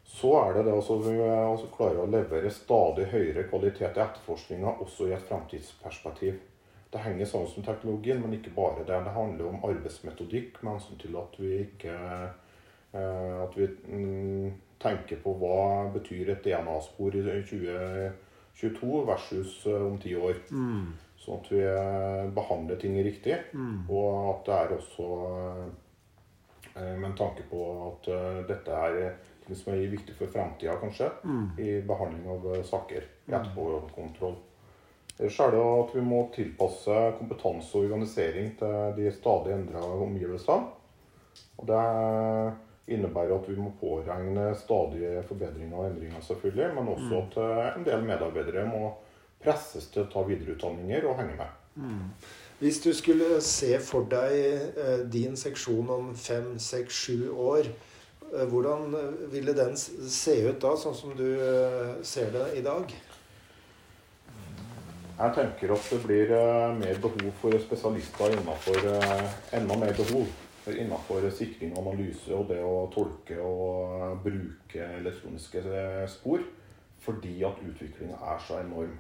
[0.09, 4.79] Så er det det altså vi altså klarer å levere stadig høyere kvalitet i etterforskninga
[4.81, 6.39] også i et fremtidsperspektiv.
[6.89, 9.03] Det henger sammen med teknologien, men ikke bare det.
[9.05, 11.97] Det handler om arbeidsmetodikk med hensyn til at vi ikke
[12.97, 20.01] eh, At vi mm, tenker på hva betyr et DNA-spor i 2022 versus eh, om
[20.01, 20.41] ti år.
[21.21, 23.37] Sånn at vi eh, behandler ting riktig,
[23.93, 25.09] og at det er også
[26.79, 29.01] eh, med en tanke på at eh, dette er
[29.49, 31.11] ting som er viktig for framtida, kanskje,
[31.59, 33.09] i behandling av eh, saker.
[33.27, 34.37] i Etterpåkontroll.
[35.19, 40.69] Ellers er det at vi må tilpasse kompetanse og organisering til de stadig endra omgivelsene.
[41.59, 41.83] Og det
[42.95, 47.89] innebærer at vi må påregne stadige forbedringer og endringer, selvfølgelig, men også at eh, en
[47.89, 48.93] del medarbeidere må
[49.43, 51.57] presses til å ta videreutdanninger og henge med.
[52.59, 57.69] Hvis du skulle se for deg eh, din seksjon om fem, seks, sju år,
[58.51, 62.93] hvordan eh, ville den se ut da, sånn som du eh, ser det i dag?
[65.19, 69.25] Jeg tenker at det blir eh, mer behov for spesialister innenfor eh,
[69.59, 70.29] enda mer behov
[70.69, 76.45] innenfor sikring og analyse og det å tolke og eh, bruke elektroniske eh, spor.
[76.99, 78.97] Fordi at utviklinga er så enorm.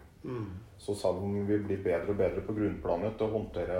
[0.78, 3.78] Så selv om vi blir bedre og bedre på grunnplanet til å håndtere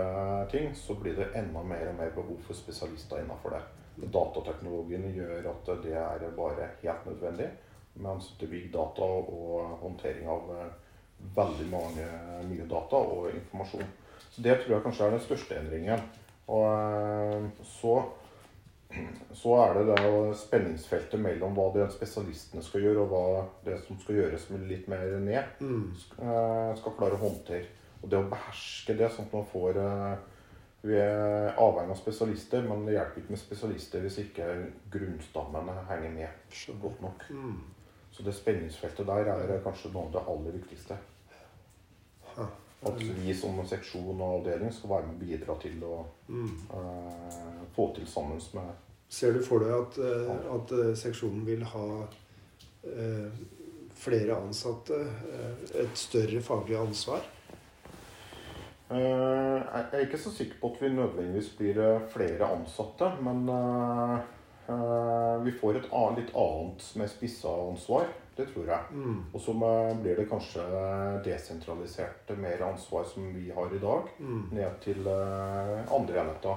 [0.51, 3.63] ting, så blir det enda mer og mer behov for spesialister innenfor det.
[3.99, 7.49] Datateknologien gjør at det er bare helt nødvendig.
[7.99, 10.77] Mens det big data og håndtering av eh,
[11.35, 12.07] veldig mange
[12.47, 13.91] mye data og informasjon.
[14.31, 16.05] Så Det tror jeg kanskje er den største endringen.
[16.47, 17.97] Og eh, så,
[19.41, 23.99] så er det det spenningsfeltet mellom hva det spesialistene skal gjøre, og hva det som
[23.99, 25.59] skal gjøres med litt mer ned,
[26.23, 27.67] eh, skal klare å håndtere.
[27.99, 29.83] Og det å beherske det, sånn at man får
[30.83, 34.47] Vi er avhengig av spesialister, men det hjelper ikke med spesialister hvis ikke
[34.95, 37.25] grunnstammen henger med godt nok.
[38.15, 40.99] Så det spenningsfeltet der er kanskje noe av det aller viktigste.
[42.39, 45.97] At vi som seksjon og avdeling skal være med og bidra til å
[46.31, 48.69] eh, få til sammen med
[49.09, 51.87] Ser du for deg at, eh, at eh, seksjonen vil ha
[52.85, 53.39] eh,
[53.99, 54.99] flere ansatte,
[55.75, 57.25] et større faglig ansvar?
[58.91, 63.43] Eh, Jeg er ikke så sikker på at vi nødvendigvis blir eh, flere ansatte, men
[63.53, 64.19] eh,
[65.45, 68.09] vi får et litt annet med spissa ansvar.
[68.39, 68.81] Det tror jeg.
[68.95, 69.19] Mm.
[69.35, 69.53] Og så
[69.99, 70.63] blir det kanskje
[71.25, 74.45] desentralisert mer ansvar som vi har i dag, Mm.
[74.53, 76.57] ned til andre enheter.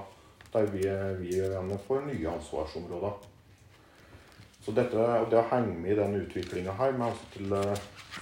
[0.52, 0.82] Der vi,
[1.18, 3.12] vi igjen får nye ansvarsområder.
[4.62, 7.62] Så dette, og det å henge med i den utviklinga her, med også til å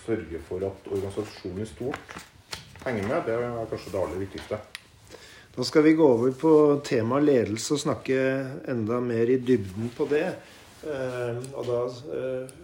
[0.06, 2.16] sørge for at organisasjonen i stort
[2.84, 4.60] henger med, det er kanskje det aller viktigste.
[5.56, 6.52] Da skal vi gå over på
[6.86, 8.16] temaet ledelse og snakke
[8.70, 10.28] enda mer i dybden på det.
[10.86, 11.84] Eh, og da
[12.16, 12.58] eh,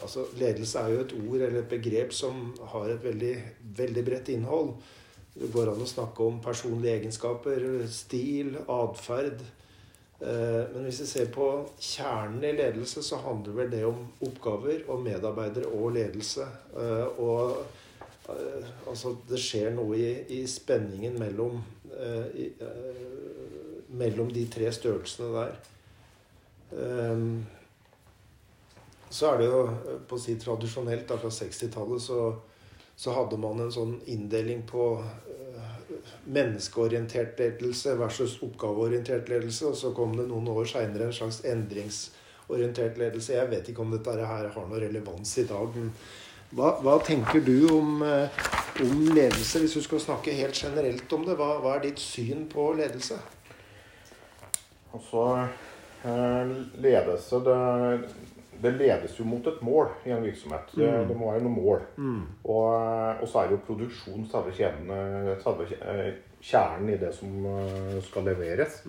[0.00, 3.34] Altså, ledelse er jo et ord eller et begrep som har et veldig,
[3.76, 4.70] veldig bredt innhold.
[5.34, 9.42] Det går an å snakke om personlige egenskaper, stil, atferd.
[10.24, 14.88] Eh, men hvis vi ser på kjernen i ledelse, så handler vel det om oppgaver
[14.88, 16.48] og medarbeidere og ledelse.
[17.20, 17.60] Og
[18.88, 21.60] altså det skjer noe i, i spenningen mellom,
[21.96, 25.58] eh, i, eh, mellom de tre størrelsene der.
[26.78, 27.46] Ehm,
[29.10, 32.20] så er det jo eh, på å si tradisjonelt, da fra 60-tallet, så,
[32.96, 35.92] så hadde man en sånn inndeling på eh,
[36.30, 39.72] menneskeorientert ledelse versus oppgaveorientert ledelse.
[39.72, 43.34] Og så kom det noen år seinere en slags endringsorientert ledelse.
[43.38, 45.74] Jeg vet ikke om dette her har noe relevans i dag.
[45.76, 45.94] men
[46.54, 48.28] hva, hva tenker du om, eh,
[48.82, 51.36] om ledelse, hvis du skal snakke helt generelt om det?
[51.38, 53.18] Hva, hva er ditt syn på ledelse?
[54.94, 55.48] Altså,
[56.04, 57.58] eh, ledelse det,
[58.62, 60.72] det ledes jo mot et mål i en virksomhet.
[60.74, 61.06] Det, Mm.
[61.08, 61.80] det må være noe mål.
[62.44, 64.90] Og, eh, og så er det jo produksjon selve kjeden,
[65.44, 68.80] selve kje- eh, kjernen i det som eh, skal leveres.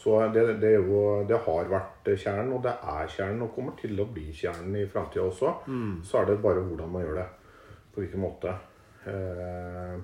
[0.00, 4.00] Så det, det, jo, det har vært kjernen, og det er kjernen, og kommer til
[4.00, 5.54] å bli kjernen i framtida også.
[6.06, 7.30] Så er det bare hvordan man gjør det.
[7.92, 8.52] På hvilken måte.
[9.08, 9.96] Eh,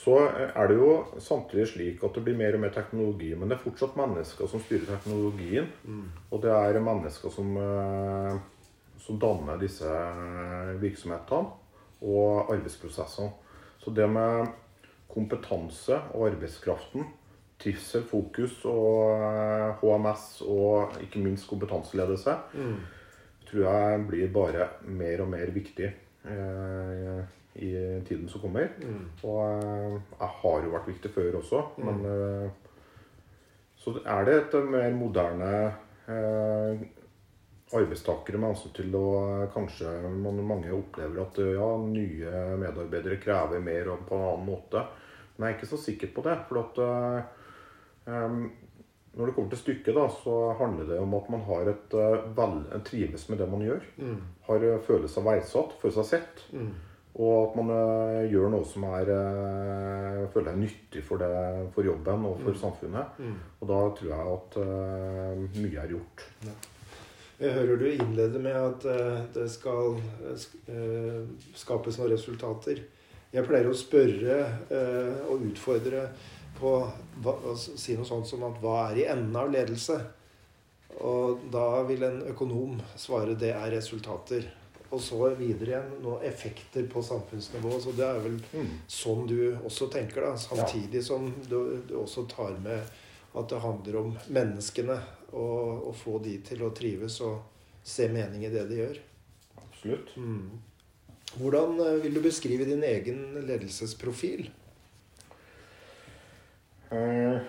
[0.00, 3.58] så er det jo samtidig slik at det blir mer og mer teknologi, men det
[3.58, 5.66] er fortsatt mennesker som styrer teknologien.
[6.30, 8.38] Og det er mennesker som, eh,
[8.98, 9.90] som danner disse
[10.80, 11.58] virksomhetene
[12.00, 13.30] og arbeidsprosessene.
[13.80, 14.46] Så det med
[15.14, 17.04] kompetanse og arbeidskraften,
[17.60, 22.36] trivsel, fokus og eh, HMS og ikke minst kompetanseledelse,
[23.50, 27.20] tror jeg blir bare mer og mer viktig eh,
[27.54, 27.70] i
[28.06, 28.68] tiden som kommer.
[29.26, 32.50] Og eh, jeg har jo vært viktig før også, men eh,
[33.80, 35.52] Så er det et mer moderne
[36.08, 36.82] eh,
[37.76, 43.20] arbeidstakere med ansvar til å eh, kanskje man, mange opplever at eh, ja, nye medarbeidere
[43.22, 44.82] krever mer og på en annen måte.
[45.36, 46.34] Men jeg er ikke så sikker på det.
[46.48, 46.80] For at
[48.10, 48.42] um,
[49.14, 51.94] når det kommer til stykket, da, så handler det om at man har et
[52.36, 53.86] vel, trives med det man gjør.
[54.50, 56.42] Har følelse av verdsatt, føler seg sett.
[57.20, 61.88] Og at man uh, gjør noe som er uh, føler er nyttig for, det, for
[61.88, 63.16] jobben og for samfunnet.
[63.62, 66.28] Og da tror jeg at uh, mye er gjort.
[67.40, 71.22] Jeg hører du innleder med at eh, det skal eh, sk- eh,
[71.56, 72.82] skapes noen resultater.
[73.32, 76.02] Jeg pleier å spørre eh, og utfordre
[76.60, 76.72] på
[77.24, 79.96] altså, si noe sånt som at hva er i enden av ledelse?
[81.00, 84.44] Og da vil en økonom svare det er resultater.
[84.90, 87.76] Og så videre igjen noen effekter på samfunnsnivå.
[87.80, 88.72] Så det er vel Mm.
[88.90, 90.34] sånn du også tenker, da.
[90.36, 92.82] Samtidig som du, du også tar med
[93.38, 94.98] at det handler om menneskene.
[95.32, 97.40] Og og, få de til å trives og
[97.86, 98.98] se mening i det de gjør.
[99.62, 100.12] Absolutt.
[101.36, 104.50] Hvordan eh, vil du beskrive din egen ledelsesprofil?
[106.90, 107.40] Eh,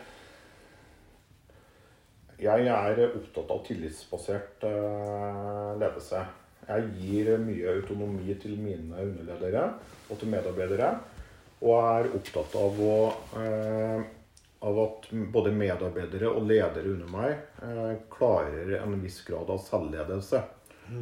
[2.41, 6.23] Jeg er opptatt av tillitsbasert eh, ledelse.
[6.65, 9.67] Jeg gir mye autonomi til mine underledere
[10.09, 10.95] og til medarbeidere.
[11.61, 12.95] Og er opptatt av, å,
[14.61, 17.31] av at både medarbeidere og ledere under meg
[17.65, 20.41] eh, klarer en viss grad av selvledelse.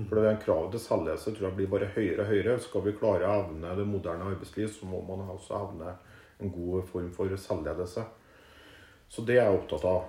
[0.09, 2.59] For det kravet til selvledelse tror jeg blir bare høyere og høyere.
[2.61, 5.95] Skal vi klare å evne det moderne arbeidsliv, så må man også evne
[6.39, 8.05] en god form for selvledelse.
[9.09, 10.05] Så det er jeg opptatt av.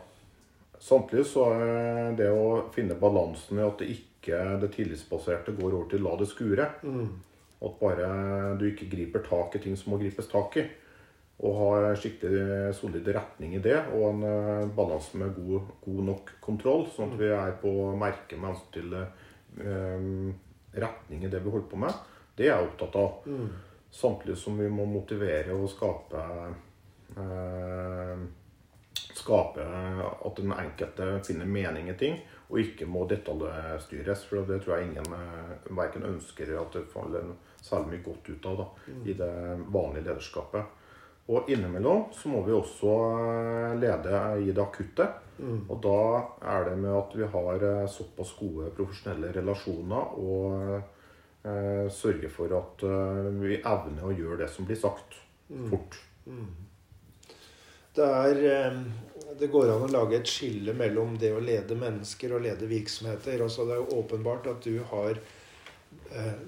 [0.80, 5.88] Samtidig så er det å finne balansen i at det ikke det tillitsbaserte går over
[5.90, 6.68] til la det skure.
[7.60, 8.12] At bare
[8.60, 10.66] du ikke griper tak i ting som må gripes tak i.
[11.40, 16.32] Og ha skikkelig solid retning i det, og en eh, balanse med god, god nok
[16.44, 16.84] kontroll.
[16.92, 20.08] Sånn at vi er på merket med hensyn til eh,
[20.84, 22.02] retning i det vi holder på med.
[22.36, 23.30] Det er jeg opptatt av.
[23.90, 26.26] Samtidig som vi må motivere og skape
[27.16, 28.28] eh,
[29.20, 29.64] skape
[30.24, 32.18] at den enkelte finner mening i ting,
[32.50, 34.24] og ikke må detaljstyres.
[34.28, 38.50] For det tror jeg ingen eh, verken ønsker at det faller særlig mye godt ut
[38.50, 38.68] av da,
[39.04, 39.32] i det
[39.70, 40.76] vanlige lederskapet.
[41.28, 45.06] Og innimellom så må vi også eh, lede i det akutte.
[45.40, 46.00] Og da
[46.52, 52.56] er det med at vi har eh, såpass gode profesjonelle relasjoner og eh, sørger for
[52.58, 55.16] at eh, vi evner å gjøre det som blir sagt,
[55.70, 55.96] fort.
[57.96, 58.76] Det, er, eh,
[59.40, 63.40] det går an å lage et skille mellom det å lede mennesker og lede virksomheter.
[63.42, 65.18] Altså det er jo åpenbart at du har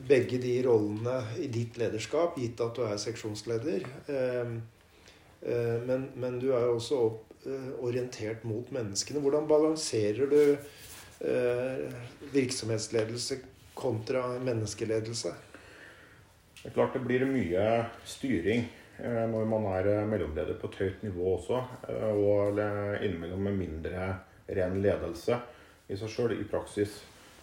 [0.08, 3.84] begge de rollene i ditt lederskap, gitt at du er seksjonsleder.
[4.10, 4.54] Eh,
[5.46, 6.98] eh, Men, men du er jo også
[7.46, 9.22] eh, orientert mot menneskene.
[9.22, 11.86] Hvordan balanserer du eh,
[12.34, 13.38] virksomhetsledelse
[13.74, 15.32] kontra menneskeledelse?
[16.62, 17.68] Det er klart det blir mye
[18.06, 18.66] styring
[18.98, 21.62] eh, når man er eh, mellomleder på et høyt nivå også.
[21.88, 22.58] eh, Og
[23.02, 24.10] innimellom med mindre
[24.50, 25.38] ren ledelse
[25.88, 27.00] i seg sjøl i praksis.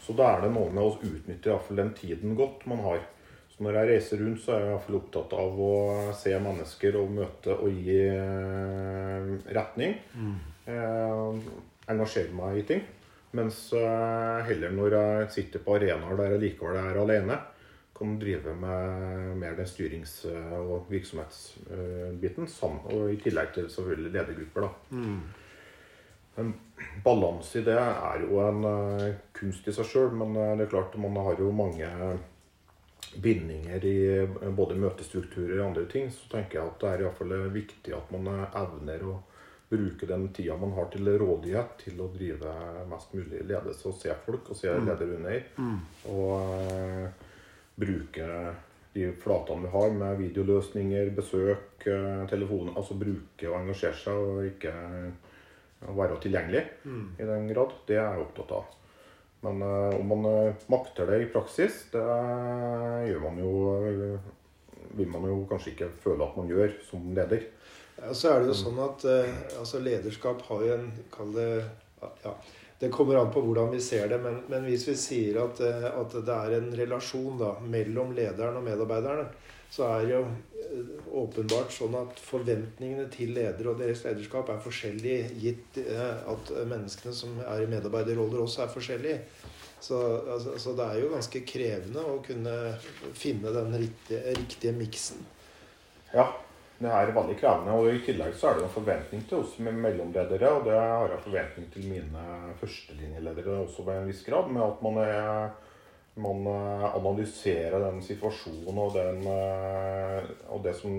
[0.10, 2.80] Så da er det noe med å utnytte i hvert fall den tiden godt man
[2.82, 3.04] har.
[3.54, 5.74] Så når jeg reiser rundt, så er jeg i hvert fall opptatt av å
[6.18, 8.00] se mennesker og møte og gi
[9.54, 10.00] retning.
[10.18, 10.40] retning.
[10.66, 11.52] Eh,
[11.94, 12.82] engasjere meg i ting.
[13.38, 17.38] Mens eh, heller når jeg sitter på arenaer der jeg likevel er alene,
[18.00, 22.48] kan drive med mer den styrings- og virksomhetsbiten.
[22.48, 24.62] sammen- Og i tillegg til selvfølgelig ledergrupper.
[24.62, 24.70] da.
[26.40, 26.54] En
[27.04, 30.74] balanse i det er jo en eh, kunst i seg sjøl, men eh, det er
[30.74, 31.90] klart man har jo mange
[33.24, 36.12] bindinger i eh, både møtestrukturer og andre ting.
[36.14, 39.18] Så tenker jeg at det er i hvert fall viktig at man evner å
[39.70, 42.54] bruke den tida man har til rådighet, til å drive
[42.90, 45.44] mest mulig ledelse og se folk og se ledere under.
[46.10, 46.32] Og
[46.66, 47.28] uh,
[47.78, 48.30] bruke
[48.96, 52.74] de flatene vi har med videoløsninger, besøk, telefoner.
[52.82, 54.74] Altså bruke og engasjere seg og ikke
[55.88, 56.66] være tilgjengelig
[57.20, 57.74] i den grad.
[57.88, 58.76] Det er jeg opptatt av.
[59.42, 62.04] Men uh, om man eh, makter det i praksis, det
[63.08, 63.52] gjør man jo
[64.98, 67.46] Vil man jo kanskje ikke føle at man gjør som leder.
[68.00, 71.50] Ja, så er det jo sånn at uh, altså lederskap har jo en Kall det
[72.00, 72.34] ja,
[72.82, 76.14] Det kommer an på hvordan vi ser det, men, men hvis vi sier at, at
[76.16, 79.26] det er en relasjon da, mellom lederen og medarbeiderne,
[79.70, 80.22] så er jo
[81.20, 87.16] åpenbart sånn at forventningene til ledere og deres lederskap er forskjellige, gitt eh, at menneskene
[87.16, 89.22] som er i medarbeiderroller, også er forskjellige.
[89.80, 89.98] Så,
[90.34, 92.56] altså, så det er jo ganske krevende å kunne
[93.16, 95.24] finne den riktige, riktige miksen.
[96.12, 96.28] Ja,
[96.80, 97.78] det er veldig krevende.
[97.80, 101.14] Og i tillegg så er det en forventning til oss med mellomledere, og det har
[101.14, 102.28] jeg forventning til mine
[102.62, 105.50] førstelinjeledere også med en viss grad, med at man, er,
[106.22, 110.96] man eh, analyserer den situasjonen og, den, eh, og det som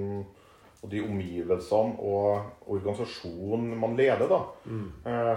[0.81, 4.25] og de omgivelsene og organisasjonen man leder.
[4.31, 4.39] da.
[4.65, 4.87] Mm.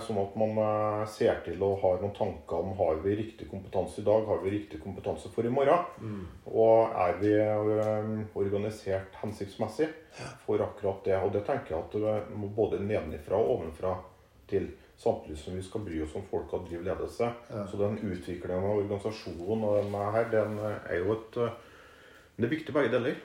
[0.06, 4.00] Sånn at man eh, ser til og har noen tanker om har vi riktig kompetanse
[4.00, 5.84] i dag, har vi riktig kompetanse for i morgen.
[6.48, 9.90] Og er vi eh, organisert hensiktsmessig
[10.46, 11.20] for akkurat det.
[11.20, 13.98] Og det tenker jeg at både nedenifra og ovenfra
[14.48, 14.72] til.
[14.98, 17.30] Samtidig som vi skal bry oss om folka og drive ledelse.
[17.72, 21.62] Så den utviklingen av organisasjonen og den her, den er jo et eh,
[22.34, 23.18] Det er viktig begge deler.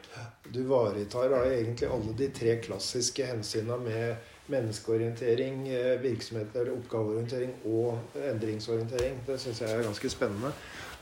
[0.52, 4.16] Du ivaretar egentlig alle de tre klassiske hensynene med
[4.48, 7.98] menneskeorientering, eh, virksomhet eller oppgaveorientering og
[8.32, 9.20] endringsorientering.
[9.26, 10.52] Det syns jeg er ganske spennende.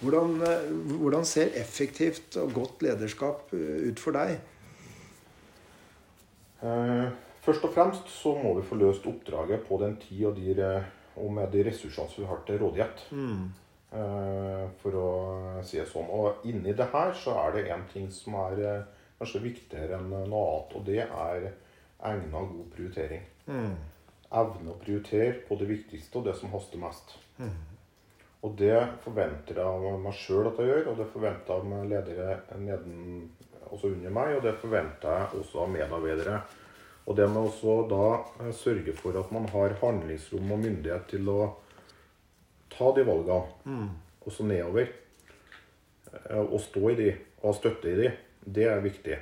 [0.00, 4.38] Hvordan, eh, hvordan ser effektivt og godt lederskap ut for deg?
[6.62, 7.10] Eh,
[7.46, 10.66] Først og fremst så må vi få løst oppdraget på den tid og, de,
[11.22, 13.04] og med de ressursene som vi har til rådighet.
[13.14, 13.44] Mm.
[14.82, 15.10] For å
[15.64, 16.10] si det sånn.
[16.10, 20.10] Og inni det her så er det en ting som er eh, kanskje viktigere enn
[20.10, 21.46] noe annet, og det er
[22.10, 23.22] egna god prioritering.
[23.46, 27.14] Evne å prioritere på det viktigste og det som haster mest.
[28.44, 31.90] Og det forventer jeg av meg sjøl at jeg gjør, og det forventer jeg av
[31.94, 33.00] ledere neden,
[33.70, 36.40] også under meg, og det forventer jeg også av medarbeidere.
[37.06, 38.06] Og det med også da
[38.46, 41.40] eh, sørge for at man har handlingsrom og myndighet til å
[42.76, 43.88] ta de valgene,
[44.26, 44.88] også nedover,
[46.12, 47.10] eh, og stå i de,
[47.42, 48.10] og ha støtte i de,
[48.46, 49.16] det er viktig.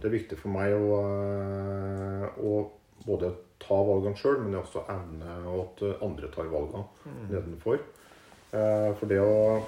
[0.00, 2.52] Det er viktig for meg å, eh, å
[3.06, 6.84] både ta valgene sjøl, men også evne at andre tar valgene
[7.30, 7.80] nedenfor.
[8.52, 9.62] Eh, For det å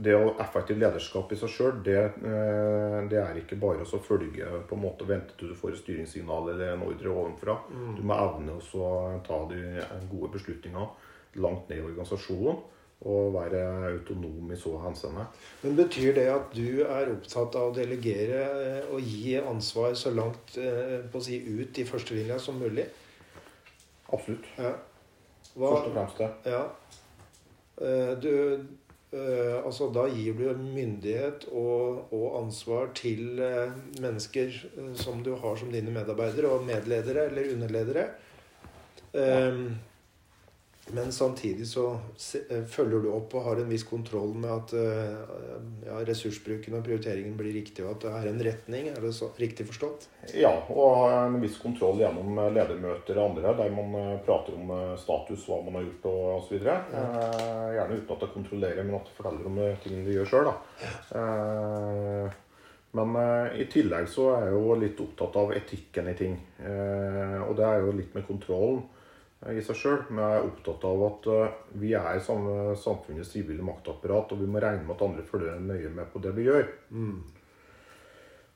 [0.00, 4.48] det å effektivt lederskap i seg sjøl, det, eh, det er ikke bare å følge
[4.68, 7.56] på en måte vente til du får et styringssignal eller en ordre ovenfra.
[7.98, 8.90] Du må evne å
[9.26, 10.88] ta de gode beslutningene
[11.40, 12.62] langt ned i organisasjonen
[13.10, 15.24] og være autonom i så henseende.
[15.62, 20.12] Men Betyr det at du er opptatt av å delegere eh, og gi ansvar så
[20.12, 22.84] langt eh, på å si ut i førstelinja som mulig?
[24.12, 24.48] Absolutt.
[24.58, 24.74] Ja.
[25.54, 26.30] Hva, Først og fremst det.
[26.52, 26.66] Ja.
[28.20, 28.28] Du
[29.12, 35.34] eh, Altså, da gir du myndighet og, og ansvar til uh, mennesker uh, som du
[35.36, 38.08] har som dine medarbeidere og medledere eller underledere.
[39.14, 39.56] Eh,
[40.92, 41.98] Men samtidig så
[42.50, 45.20] eh, følger du opp og har en viss kontroll med at eh,
[45.86, 48.88] ja, ressursbruken og prioriteringen blir riktig, og at det er en retning.
[48.90, 50.08] Er det så riktig forstått?
[50.34, 54.74] Ja, og ha en viss kontroll gjennom eh, ledermøter og andre, der man prater om
[54.98, 56.60] status, hva man har gjort og osv.
[56.60, 56.78] Ja.
[57.76, 60.54] gjerne uten at jeg kontrollerer, men at jeg forteller om ting de gjør sjøl.
[62.98, 63.18] Men
[63.54, 66.32] i tillegg så er jeg jo litt opptatt av etikken i ting.
[67.46, 68.82] Og det er jo litt med kontrollen
[69.48, 70.00] i seg sjøl.
[70.10, 74.48] Men jeg er opptatt av at eh, vi er samme samfunnets sivile maktapparat, og vi
[74.50, 76.66] må regne med at andre følger nøye med på det vi gjør.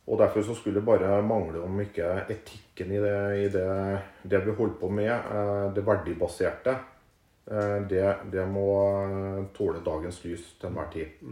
[0.05, 3.69] Og derfor så skulle det bare mangle om ikke etikken i det, i det,
[4.23, 6.75] det vi holder på med, eh, det verdibaserte,
[7.49, 8.69] eh, det, det må
[9.01, 11.23] eh, tåle dagens lys til enhver tid.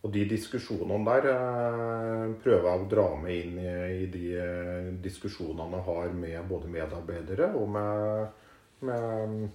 [0.00, 3.72] Og de diskusjonene der eh, prøver jeg å dra med inn i,
[4.04, 8.46] i de eh, diskusjonene jeg har med både medarbeidere og med,
[8.82, 9.50] med,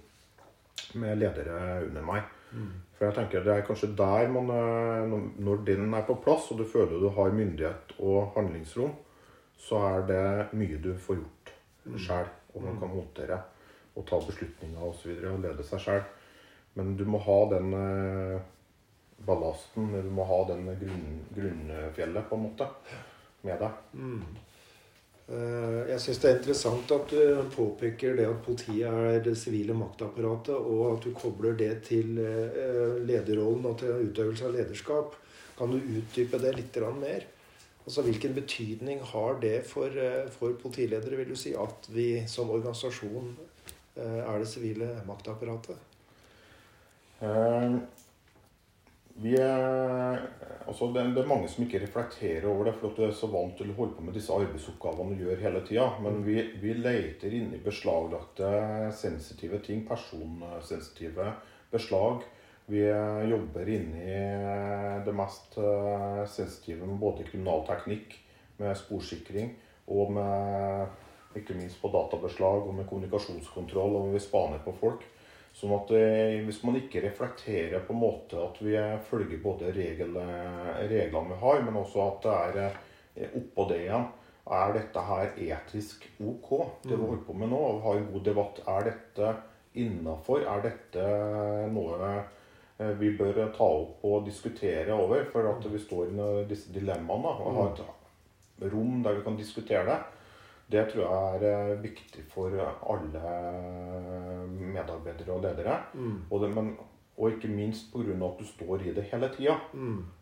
[0.94, 2.22] med ledere under meg.
[2.96, 6.58] For jeg tenker det er kanskje der man eh, når- den er på plass, og
[6.58, 8.94] du føler du har myndighet og handlingsrom,
[9.58, 11.52] så er det mye du får gjort
[12.00, 13.40] sjøl, og man kan håndtere
[13.96, 14.88] og ta beslutninger osv.
[14.88, 16.02] Og, så videre, og lede seg sjøl.
[16.74, 18.40] Men du må ha den eh,
[19.26, 21.06] ballasten, du må ha den grunn,
[21.36, 22.66] grunnfjellet, på en måte,
[23.42, 23.70] med deg.
[23.96, 24.42] Eh,
[25.26, 30.54] Jeg syns det er interessant at du påpeker det at politiet er det sivile maktapparatet,
[30.54, 35.16] og at du kobler det til eh, lederrollen og til utøvelse av lederskap.
[35.58, 37.26] Kan du utdype det litt mer?
[37.86, 42.50] Altså, Hvilken betydning har det for, eh, for politiledere, vil du si, at vi som
[42.50, 43.36] organisasjon
[43.96, 45.76] eh, er det sivile maktapparatet?
[47.22, 47.78] Eh,
[49.22, 50.18] vi er,
[50.68, 53.56] altså det, er mange som ikke reflekterer over det, for at du er så vant
[53.56, 55.86] til å holde på med disse arbeidsoppgavene du gjør hele tida.
[56.04, 58.50] Men vi, vi leter inni beslaglagte
[58.96, 61.30] sensitive ting, personsensitive
[61.72, 62.26] beslag.
[62.68, 62.82] Vi
[63.30, 64.20] jobber inni
[65.06, 68.16] det mest eh, sensitive med både kriminalteknikk,
[68.58, 69.52] med sporsikring
[69.92, 75.04] og med ikke minst på databeslag og med kommunikasjonskontroll, og vi spaner på folk.
[75.56, 78.76] Sånn at eh, Hvis man ikke reflekterer på en måte at vi
[79.08, 80.16] følger både regel,
[80.90, 82.78] reglene vi har, men også at det er
[83.16, 84.08] eh, oppå det igjen
[84.52, 86.50] Er dette her etisk ok,
[86.84, 87.60] det vi holder på med nå?
[87.70, 88.60] og har en god debatt.
[88.68, 89.32] Er dette
[89.76, 90.44] innafor?
[90.44, 91.06] Er dette
[91.72, 95.24] noe eh, vi bør ta opp og diskutere over?
[95.32, 99.88] For at vi står i disse dilemmaene og har et rom der vi kan diskutere
[99.88, 99.98] det.
[100.72, 102.50] Det tror jeg er eh, viktig for
[102.90, 103.22] alle
[104.50, 105.78] medarbeidere og ledere.
[106.30, 106.72] Og, det, men,
[107.16, 108.16] og ikke minst pga.
[108.26, 109.54] at du står i det hele tida.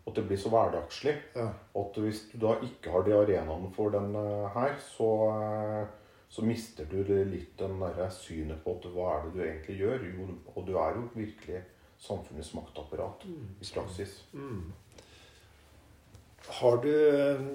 [0.06, 1.14] At det blir så hverdagslig.
[1.36, 1.48] Ja.
[1.80, 5.86] At hvis du da ikke har de arenaene for den eh, her, så, eh,
[6.28, 10.04] så mister du litt den der synet på at hva er det du egentlig gjør.
[10.12, 11.62] Jo, og du er jo virkelig
[12.04, 14.24] samfunnets maktapparat i praksis.
[16.44, 16.90] Har du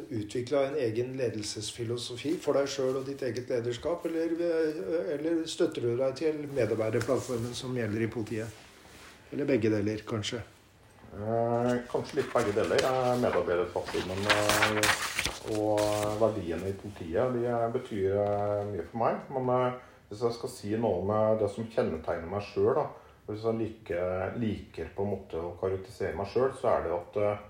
[0.09, 5.85] utvikla en egen ledelsesfilosofi for deg sjøl og ditt eget lederskap, eller, eh, eller støtter
[5.85, 8.63] du deg til medarbeiderplattformen som gjelder i politiet?
[9.31, 10.41] Eller begge deler, kanskje?
[11.13, 12.81] Eh, kanskje litt begge deler.
[12.85, 14.89] Eh, Medarbeiderplattformen eh,
[15.57, 15.79] og
[16.21, 19.21] verdiene i politiet de eh, betyr eh, mye for meg.
[19.33, 19.77] Men eh,
[20.09, 22.81] hvis jeg skal si noe om det som kjennetegner meg sjøl,
[23.29, 27.19] hvis jeg liker, liker på en måte å karakterisere meg sjøl, så er det at
[27.21, 27.47] eh,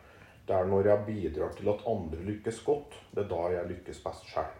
[0.49, 4.01] det er når jeg bidrar til at andre lykkes godt, det er da jeg lykkes
[4.05, 4.53] best sjøl.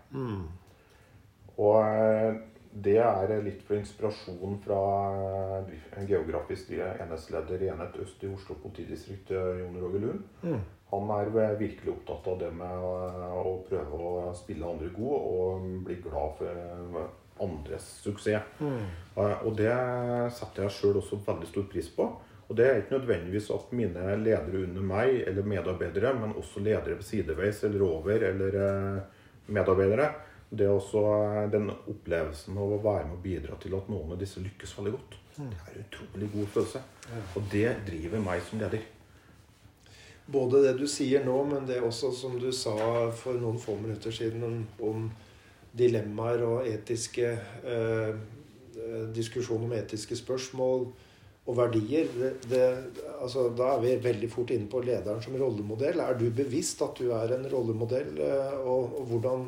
[1.59, 2.35] Og eh,
[2.69, 4.81] det er litt for inspirasjon fra
[5.63, 10.21] eh, en geografisk enhetsleder i Enhet øst i Oslo politidistrikt, eh, Jon Roger Lund.
[10.89, 15.99] Han er virkelig opptatt av det med å, prøve å spille andre god og bli
[16.01, 18.57] glad for andres suksess.
[18.57, 18.87] Mm.
[19.19, 19.75] Og det
[20.33, 22.07] setter jeg sjøl også veldig stor pris på.
[22.49, 26.97] Og det er ikke nødvendigvis at mine ledere under meg, eller medarbeidere, men også ledere
[26.97, 29.01] på sideveis eller over, eller eh,
[29.53, 30.07] medarbeidere.
[30.49, 34.15] Det er også eh, den opplevelsen av å være med og bidra til at noen
[34.15, 35.19] av disse lykkes veldig godt.
[35.35, 36.81] Det er en utrolig god følelse.
[37.37, 38.87] Og det driver meg som leder.
[40.29, 42.73] Både det du sier nå, men det også som du sa
[43.17, 45.05] for noen få minutter siden om, om
[45.77, 50.89] dilemmaer og etiske eh, eh, Diskusjon om etiske spørsmål
[51.49, 52.09] og verdier.
[52.13, 52.63] Det, det,
[53.19, 56.01] altså, da er vi veldig fort inne på lederen som rollemodell.
[56.03, 58.13] Er du bevisst at du er en rollemodell?
[58.21, 59.47] eh, Og, og hvordan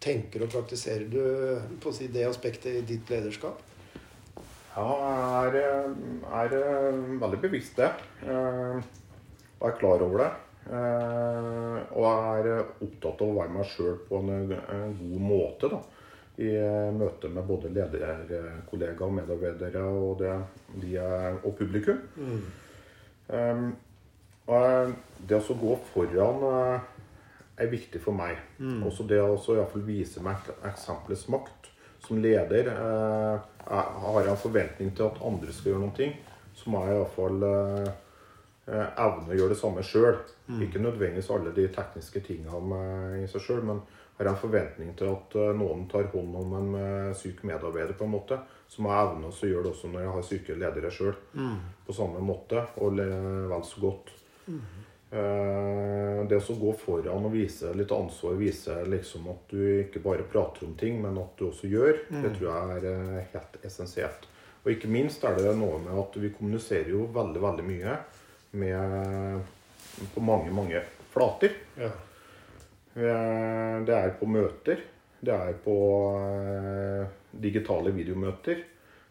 [0.00, 1.20] tenker og praktiserer du
[1.82, 3.60] på å si det aspektet i ditt lederskap?
[4.78, 4.90] Ja,
[5.50, 5.88] jeg er,
[6.46, 7.90] er veldig bevisst det.
[8.24, 8.78] Eh,
[9.58, 10.30] og er klar over det.
[10.68, 14.52] Eh, og jeg er opptatt av å være meg sjøl på en,
[15.00, 15.72] god måte.
[15.72, 15.82] da
[16.38, 16.52] i
[16.94, 20.34] møte med både lederkollegaer og medarbeidere og, det,
[20.82, 21.98] de og publikum.
[22.14, 22.44] Mm.
[23.28, 23.64] Um,
[24.48, 24.92] og
[25.28, 26.98] det å gå foran uh,
[27.58, 28.38] er viktig for meg.
[28.58, 28.82] Mm.
[28.86, 31.72] Også det å vise meg eksempelets makt.
[32.06, 36.10] Som leder eh, har jeg en forventning til at andre skal gjøre noe,
[36.56, 37.88] så må jeg iallfall eh,
[38.70, 40.20] evne å gjøre det samme sjøl.
[40.46, 40.60] Mm.
[40.64, 42.82] Ikke nødvendigvis alle de tekniske tingene
[43.18, 43.82] i seg sjøl, men
[44.26, 48.08] jeg en forventning til at eh, noen tar hånd om en eh, syk medarbeider, på
[48.08, 50.90] en måte, så må jeg evne å gjøre det også når jeg har syke ledere
[50.94, 51.14] sjøl.
[51.38, 51.60] Mm.
[51.86, 54.10] På samme måte, og vel så godt.
[54.48, 54.64] Mm.
[55.08, 60.66] Det å gå foran og vise litt ansvar, vise liksom at du ikke bare prater
[60.66, 62.18] om ting, men at du også gjør, mm.
[62.26, 64.28] det tror jeg er helt essensielt.
[64.66, 67.96] Og ikke minst er det noe med at vi kommuniserer jo veldig, veldig mye
[68.60, 69.48] med,
[70.12, 71.56] på mange, mange flater.
[71.80, 71.88] Ja.
[72.94, 74.82] Eh, det er på møter.
[75.20, 75.76] Det er på
[76.18, 77.06] eh,
[77.42, 78.64] digitale videomøter.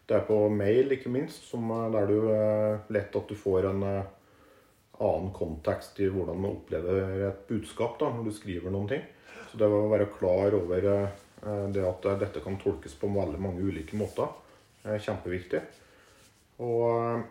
[0.08, 3.84] Det er på mail, ikke minst, som, der du eh, lett at du får en
[4.98, 9.04] annen kontekst i hvordan man opplever et budskap da, når du skriver noen ting.
[9.50, 10.88] Så det å være klar over
[11.72, 14.32] det at dette kan tolkes på veldig mange ulike måter,
[14.82, 15.60] er kjempeviktig.
[16.66, 17.22] Og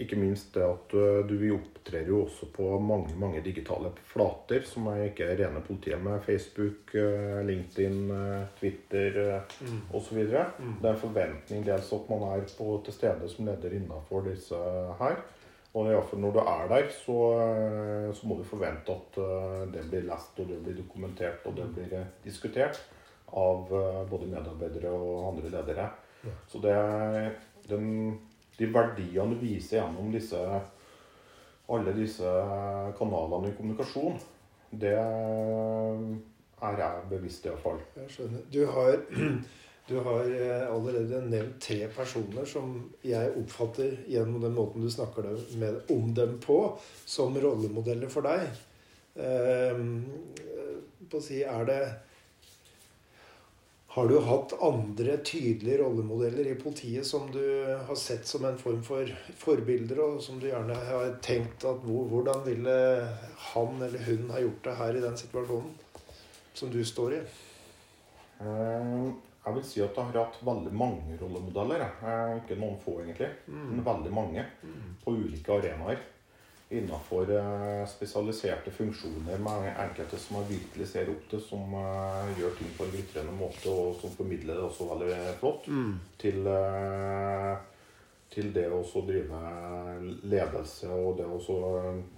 [0.00, 4.64] ikke minst det at eh, du, vi opptrer jo også på mange mange digitale flater
[4.64, 6.22] som er ikke er rene politiet med.
[6.24, 9.20] Facebook, eh, LinkedIn, eh, Twitter
[9.60, 9.82] mm.
[9.92, 10.22] osv.
[10.22, 10.78] Mm.
[10.80, 14.64] Det er en forventning dels at man er på, til stede som leder innafor disse
[15.02, 15.20] her.
[15.72, 17.18] Og iallfall når du er der, så,
[18.12, 19.14] så, må du forvente at
[19.72, 22.76] det blir lest, og det blir dokumentert og det blir diskutert
[23.32, 23.72] av
[24.10, 25.86] både medarbeidere og andre ledere.
[26.26, 26.34] Ja.
[26.52, 26.76] Så det,
[27.70, 27.88] den
[28.58, 30.38] de verdiene du viser gjennom disse,
[31.72, 32.36] alle disse
[32.98, 34.20] kanalene i kommunikasjon,
[34.72, 37.80] det er jeg bevisst iallfall.
[37.98, 38.44] Jeg skjønner.
[38.52, 39.00] Du har,
[39.90, 42.76] du har eh, allerede nevnt tre personer som
[43.06, 46.60] jeg oppfatter gjennom den måten du snakker med, om dem på,
[47.04, 48.46] som rollemodeller for deg.
[49.16, 49.82] Eh,
[51.10, 51.82] på å si, er det
[53.92, 57.42] har du hatt andre tydelige rollemodeller i politiet som du
[57.86, 62.40] har sett som en form for forbilder, og som du gjerne har tenkt at hvordan
[62.46, 62.76] ville
[63.52, 65.74] han eller hun ha gjort det her i den situasjonen
[66.56, 67.20] som du står i?
[68.40, 69.04] Eh,
[69.42, 71.84] jeg vil si at jeg har hatt veldig mange rollemodeller.
[72.38, 73.68] Ikke noen få, egentlig, mm.
[73.74, 74.46] men veldig mange.
[74.62, 74.90] Mm.
[75.04, 76.00] På ulike arenaer
[76.72, 82.54] innenfor eh, spesialiserte funksjoner med enkelte som jeg virkelig ser opp til, som uh, gjør
[82.58, 85.92] ting på en glitrende måte, og som formidler det også veldig flott, mm.
[86.22, 87.52] til, uh,
[88.32, 89.42] til det å drive
[90.32, 91.58] ledelse og det å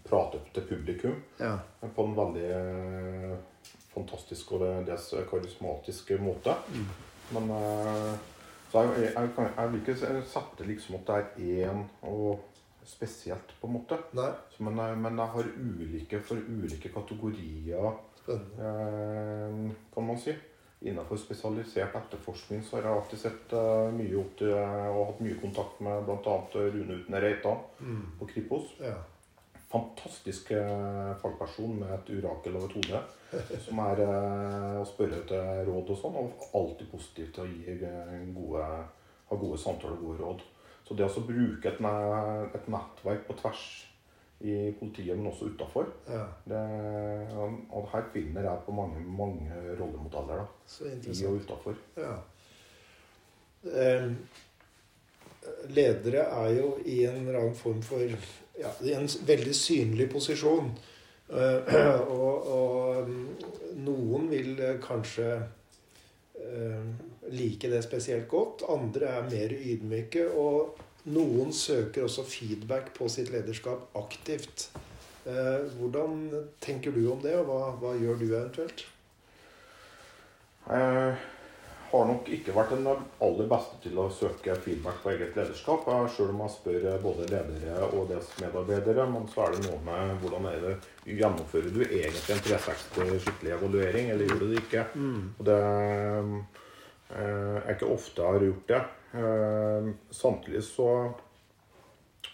[0.07, 1.57] prate til publikum ja.
[1.83, 2.53] på en veldig
[3.95, 6.55] fantastisk og dels karismatisk måte.
[6.71, 6.89] Mm.
[7.35, 7.53] Men
[8.71, 12.54] så jeg, jeg, jeg, jeg, vil ikke sette liksom at det er én og
[12.87, 13.99] spesielt, på en måte.
[14.59, 17.95] Men, eh, men, jeg har ulike for ulike kategorier,
[18.29, 20.35] eh, kan man si.
[20.85, 25.39] Innenfor spesialisert etterforskning så har jeg alltid sett uh, mye opp til og hatt mye
[25.41, 26.35] kontakt med bl.a.
[26.53, 28.03] Rune Utne Reitan mm.
[28.19, 28.75] på Kripos.
[28.85, 28.99] Ja.
[29.71, 33.01] Fantastisk uh, fagperson med et urakel over et hode.
[33.65, 36.21] som er uh, å spørre etter råd og sånn.
[36.21, 37.79] Og alltid positiv til å gi
[38.37, 38.69] gode,
[39.31, 40.45] ha gode samtaler og gode råd.
[40.85, 43.65] Så det å bruke et, et, nettverk på tvers
[44.45, 46.25] i politiet, men også utafor ja.
[47.73, 50.49] Og her finner jeg på mange, mange rollemodeller da,
[51.09, 51.79] i og utafor.
[51.97, 52.17] Ja.
[53.65, 54.11] Eh,
[55.73, 58.05] ledere er jo i en eller annen form for
[58.61, 60.71] ja, i en veldig synlig posisjon.
[61.33, 61.75] Eh,
[62.19, 63.11] og, og
[63.81, 65.31] noen vil kanskje
[66.37, 66.93] eh,
[67.33, 68.65] like det spesielt godt.
[68.69, 70.27] Andre er mer ydmyke.
[70.37, 70.79] Og
[71.15, 74.69] noen søker også feedback på sitt lederskap aktivt.
[75.25, 76.27] Eh, hvordan
[76.61, 78.85] tenker du om det, og hva, hva gjør du eventuelt?
[80.65, 81.15] Jeg
[81.95, 85.87] har nok ikke vært den aller beste til å søke feedback på eget lederskap.
[86.15, 89.07] Selv om jeg spør både ledere og deres medarbeidere.
[89.13, 93.55] Men så er det noe med hvordan er det gjennomfører du egentlig en 360 skikkelig
[93.59, 94.87] evaluering, eller gjør du det ikke?
[94.97, 95.23] Mm.
[95.39, 95.61] Og det
[97.15, 98.83] er eh, ikke ofte jeg har gjort det.
[99.15, 100.89] Eh, samtidig så,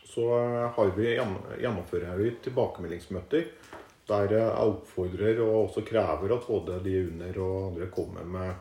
[0.08, 0.28] så
[0.76, 3.50] har vi gjennomfører vi tilbakemeldingsmøter
[4.10, 8.54] der jeg oppfordrer og også krever at både de under og andre kommer med,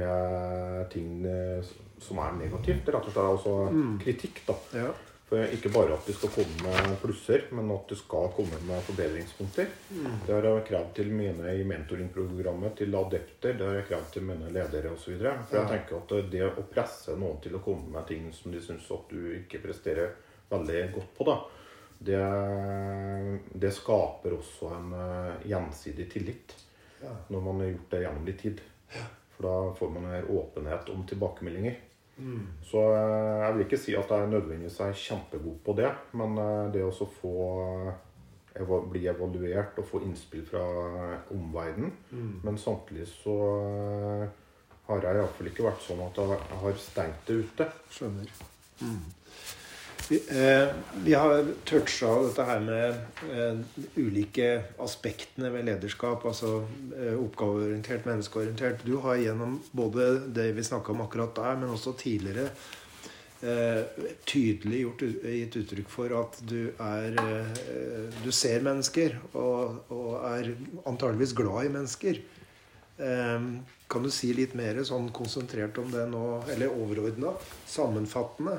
[0.00, 2.88] med ting eh, som er negativt.
[2.88, 3.56] Rett og slett altså
[4.02, 4.42] kritikk.
[4.48, 4.56] da.
[4.76, 4.94] Ja.
[5.26, 8.84] For Ikke bare at de skal komme med plusser, men at det skal komme med
[8.86, 9.72] forbedringspunkter.
[9.90, 14.22] Det har jeg krevd til mine i mentoringprogrammet, til adepter, det har jeg krevd til
[14.28, 15.16] mine ledere osv.
[15.18, 18.62] For jeg tenker at det å presse noen til å komme med ting som de
[18.62, 20.14] syns at du ikke presterer
[20.52, 21.36] veldig godt på, da,
[22.06, 22.22] det,
[23.66, 26.54] det skaper også en eh, gjensidig tillit
[27.02, 27.10] Ja.
[27.28, 28.60] når man har gjort det gjennom litt tid.
[29.36, 31.74] For da får man åpenhet om tilbakemeldinger.
[32.64, 36.72] Så eh, jeg vil ikke si at jeg nødvendigvis er kjempegod på det, men eh,
[36.72, 37.34] det å få
[38.90, 40.62] bli evaluert og få innspill fra
[41.34, 41.90] omverdenen
[42.40, 44.24] Men samtidig så eh,
[44.86, 47.68] har jeg iallfall ikke vært sånn at jeg har stengt det ute.
[47.92, 48.32] Skjønner.
[50.10, 50.68] Eh,
[51.04, 52.98] vi har toucha dette her med
[53.32, 53.58] eh,
[53.96, 54.48] ulike
[54.78, 56.22] aspektene ved lederskap.
[56.28, 56.60] Altså
[56.94, 58.84] eh, oppgaveorientert, menneskeorientert.
[58.86, 62.46] Du har gjennom både det vi snakka om akkurat der, men også tidligere
[63.42, 63.82] eh,
[64.28, 67.18] tydelig gjort, gitt uttrykk for at du er
[68.22, 70.52] Du ser mennesker og, og er
[70.86, 72.22] antageligvis glad i mennesker.
[72.96, 77.34] Kan du si litt mer sånn konsentrert om det nå, eller overordna?
[77.68, 78.56] Sammenfattende?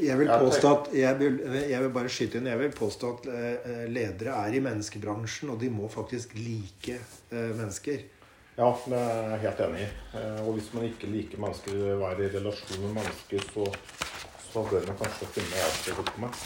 [0.00, 1.34] Jeg vil påstå at jeg vil,
[1.68, 5.60] jeg vil bare skyte inn, jeg vil påstå at eh, ledere er i menneskebransjen, og
[5.60, 8.06] de må faktisk like eh, mennesker.
[8.56, 9.90] Ja, det er jeg helt enig i.
[10.16, 13.68] Eh, Og hvis man ikke liker mennesker, være i relasjon med mennesker, så,
[14.48, 16.40] så bør man kanskje finne til å gå med.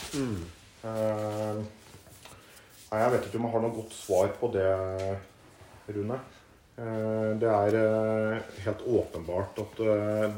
[2.86, 4.66] Nei, jeg vet ikke om jeg har noe godt svar på det,
[5.94, 6.18] Rune.
[6.76, 7.74] Det er
[8.66, 9.78] helt åpenbart at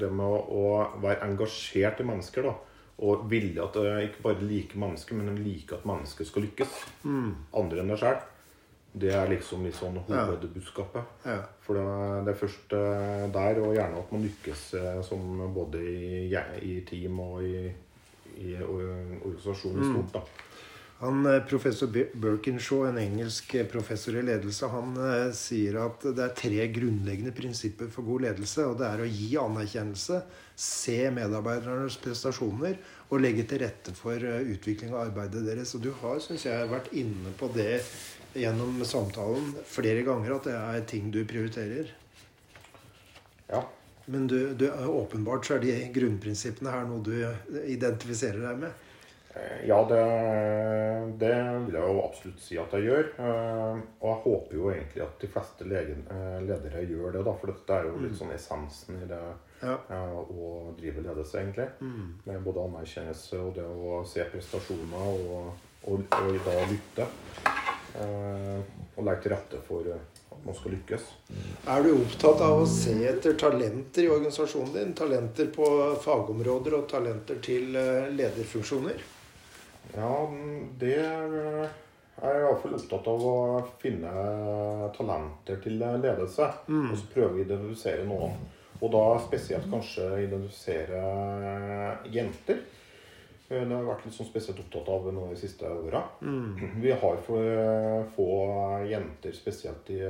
[0.00, 0.64] det med å
[1.02, 2.54] være engasjert i mennesker, da,
[2.98, 3.76] og ville at
[4.08, 6.72] ikke bare like mennesker, men like at mennesker skal lykkes,
[7.54, 8.16] andre enn deg sjøl,
[8.98, 11.04] det er liksom litt sånn hovedbudskapet.
[11.26, 11.36] Ja.
[11.62, 16.34] For det er- først eh, der, og gjerne at man lykkes eh, som både i,
[16.62, 17.70] i team og i,
[18.38, 20.12] i organisasjonen i stort.
[20.12, 20.47] da.
[21.00, 26.02] Han, eh, professor Bir- Birkinshaw, en engelsk eh, professor i ledelse, han eh, sier at
[26.02, 28.64] det er tre grunnleggende prinsipper for god ledelse.
[28.66, 30.18] og Det er å gi anerkjennelse,
[30.58, 32.80] se medarbeidernes prestasjoner
[33.12, 35.76] og legge til rette for utvikling av arbeidet deres.
[35.78, 37.78] Og du har, syns jeg, vært inne på det
[38.34, 41.94] gjennom samtalen flere ganger, at det er ting du prioriterer.
[43.48, 43.62] Ja.
[44.08, 47.14] Men du, du, åpenbart så er de grunnprinsippene her noe du
[47.68, 48.84] identifiserer deg med.
[49.66, 49.98] Ja, det,
[51.20, 51.32] det
[51.66, 53.08] vil jeg jo absolutt si at jeg gjør.
[53.22, 57.34] Eh, Og jeg håper jo egentlig at de fleste legen, eh, ledere gjør det, da.
[57.40, 59.20] For dette er jo litt sånn essensen i det
[59.62, 59.76] Ja.
[59.90, 61.68] eh, å drive ledelse, egentlig.
[62.26, 65.52] Med både anerkjennelse og det å se prestasjoner og,
[65.86, 67.08] og, og da lytte.
[67.98, 71.04] Og legge til rette for at man skal lykkes.
[71.66, 74.92] Er du opptatt av å se etter talenter i organisasjonen din?
[74.98, 75.66] Talenter på
[76.04, 77.72] fagområder og talenter til
[78.14, 79.00] lederfunksjoner?
[79.96, 80.28] Ja,
[80.78, 81.68] det er
[82.18, 83.34] jeg iallfall opptatt av å
[83.78, 84.10] finne
[84.96, 86.48] talenter til ledelse.
[86.90, 88.34] Og så prøve å identifisere noen.
[88.80, 91.00] Og da spesielt kanskje identifisere
[92.14, 92.60] jenter.
[93.48, 96.02] Det har vært litt sånn spesielt opptatt av nå de siste åra.
[96.82, 97.42] Vi har for
[98.14, 98.28] få
[98.90, 100.02] jenter spesielt i,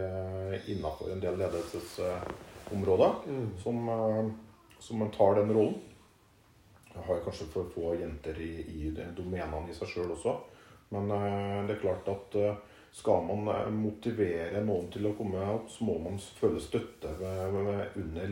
[0.74, 3.12] innafor en del ledelsesområder
[3.62, 3.78] som,
[4.80, 5.78] som tar den rollen.
[7.06, 10.34] Har kanskje for få jenter i, i domenene i seg sjøl også.
[10.94, 12.56] Men eh, det er klart at eh,
[12.98, 17.12] skal man eh, motivere noen til å komme opp, så må man føle støtte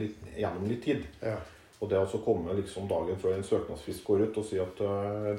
[0.00, 1.04] litt, gjennom litt tid.
[1.20, 1.36] Ja.
[1.76, 4.78] Og det å komme liksom dagen før en søknadsfrist går ut og si at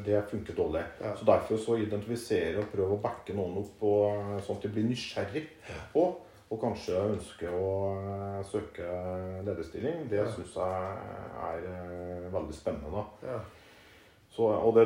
[0.05, 0.83] det funker dårlig.
[1.01, 1.15] Ja.
[1.17, 4.85] Så derfor så identifisere og prøve å backe noen opp eh, sånn at de blir
[4.85, 5.47] nysgjerrig
[5.95, 6.05] på
[6.49, 7.69] og kanskje ønsker å
[7.99, 8.87] eh, søke
[9.47, 10.25] lederstilling, det Ja.
[10.31, 10.97] syns jeg
[11.51, 13.03] er eh, veldig spennende.
[13.23, 13.39] Ja.
[14.37, 14.83] Så, og det,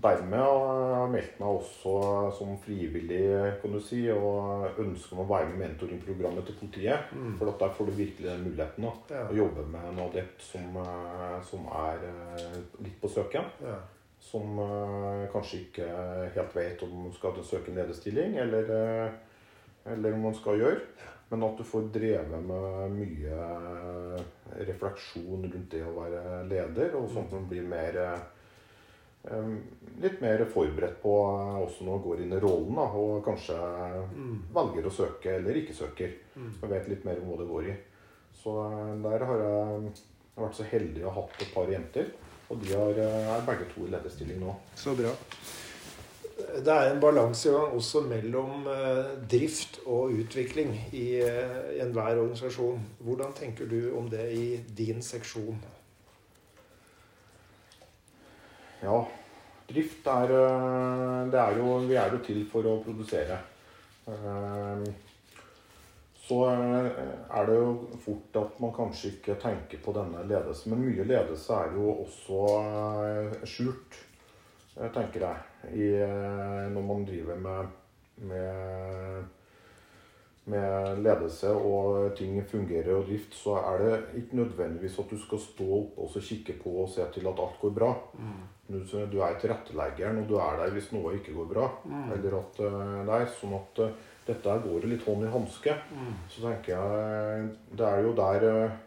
[0.00, 1.92] dermed har jeg meldt meg også
[2.38, 3.26] som frivillig,
[3.60, 7.10] kan du si, og ønsker om å være med i mentoringprogrammet til politiet.
[7.36, 9.26] For at der får du virkelig den muligheten da, Ja.
[9.28, 13.44] å jobbe med en adept som, eh, som er eh, litt på søken.
[13.60, 13.76] Ja.
[14.20, 15.90] Som eh, kanskje ikke
[16.34, 19.10] helt vet om man skal søke en lederstilling, eller, eh,
[19.84, 20.82] eller om man skal gjøre.
[21.30, 23.36] Men at du får drevet med mye
[24.66, 28.24] refleksjon rundt det å være leder, og sånn at man blir mer eh,
[29.30, 29.52] eh,
[30.00, 33.56] Litt mer forberedt på hvordan når man går inn i rollen, da, og kanskje
[34.56, 36.16] velger å søke eller ikke søker.
[36.62, 37.76] Og vet litt mer om hva det går i.
[38.42, 39.94] Så eh, der har jeg
[40.40, 42.10] vært så heldig å ha hatt et par jenter.
[42.50, 44.56] Og de har, eh, er begge to i lederstilling nå.
[44.74, 45.14] Så bra.
[46.64, 52.80] Det er en balansegang også mellom eh, drift og utvikling i eh, enhver organisasjon.
[53.04, 55.58] Hvordan tenker du om det i din seksjon?
[58.82, 58.98] Ja,
[59.68, 63.40] drift er eh, er jo Vi er jo til for å produsere.
[66.20, 70.72] Så er det jo fort at man kanskje ikke tenker på denne ledelsen.
[70.72, 73.98] Men mye ledelse er jo også skjult,
[74.94, 77.76] tenker jeg, i, eh, når man driver med,
[78.30, 79.24] med
[80.50, 85.38] med ledelse og ting fungerer og drift, så er det ikke nødvendigvis at du skal
[85.38, 87.90] stå opp og så kikke på og se til at alt går bra.
[88.70, 88.78] Du,
[89.12, 91.68] du er tilretteleggeren, og du er der hvis noe ikke går bra.
[92.16, 93.94] Eller at Nei, det er sånn at eh,
[94.26, 95.74] dette går litt hånd i hanske.
[96.30, 98.78] Så tenker jeg Det er jo der eh,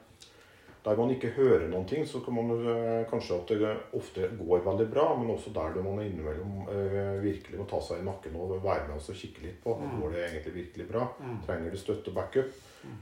[0.84, 4.66] der man ikke hører noen ting, så kan man eh, kanskje at det ofte går
[4.66, 8.58] veldig bra, men også der man innimellom eh, virkelig må ta seg i nakken og
[8.64, 9.78] være med oss og kikke litt på.
[10.02, 11.08] Går det egentlig virkelig bra?
[11.48, 12.52] Trenger du støtte og backup?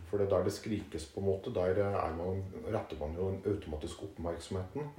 [0.10, 3.32] For det er der det skrikes, på en måte, der er man, retter man jo
[3.32, 4.92] den automatisk oppmerksomheten.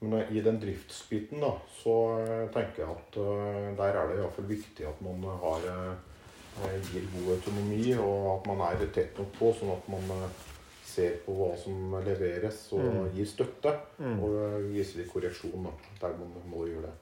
[0.00, 1.52] Men eh, i den driftsbiten da,
[1.82, 6.78] så eh, tenker jeg at eh, der er det iallfall viktig at man har eh,
[6.88, 10.47] gir god autonomi, og at man er tett nok på, sånn at man eh,
[10.88, 13.74] ser på hva som leveres, og gir støtte.
[14.00, 16.96] Og eh, viser litt korreksjon da, der man må gjøre det.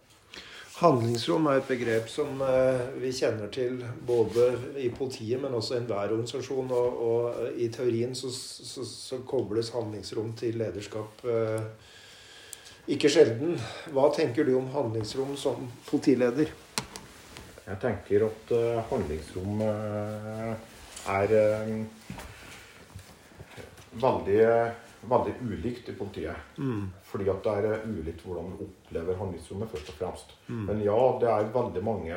[0.77, 4.51] Handlingsrom er et begrep som eh, vi kjenner til både
[4.83, 6.69] i politiet, men også i enhver organisasjon.
[6.77, 11.65] Og, og i teorien så, så, så kobles handlingsrom til lederskap eh,
[12.93, 13.57] ikke sjelden.
[13.97, 16.53] Hva tenker du om handlingsrom som politileder?
[17.67, 21.73] Jeg tenker at eh, handlingsrom er eh,
[24.01, 24.41] veldig,
[25.11, 26.37] veldig ulikt i politiet.
[27.11, 30.33] Fordi at det er ulikt hvordan du opplever handlingsrommet, først og fremst.
[30.49, 32.17] Men ja, det er veldig mange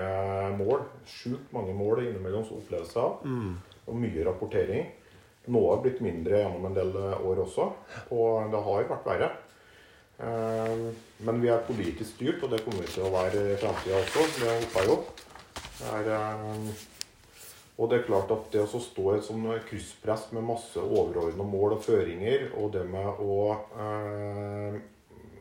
[0.60, 0.82] mål.
[1.06, 3.20] Sjukt mange mål innimellom som oppleves av.
[3.88, 4.88] Og mye rapportering.
[5.50, 7.72] Noe har blitt mindre gjennom en del år også,
[8.14, 9.30] og det har jo vært verre.
[10.20, 10.92] Eh,
[11.26, 14.26] Men vi er politisk styrt, og det kommer vi til å være i framtida også.
[14.40, 14.98] Det håper jeg jo.
[15.80, 16.72] Det er, eh,
[17.80, 21.46] og det er klart at det å stå i et sånn krysspress med masse overordna
[21.48, 24.80] mål og føringer, og det med å eh,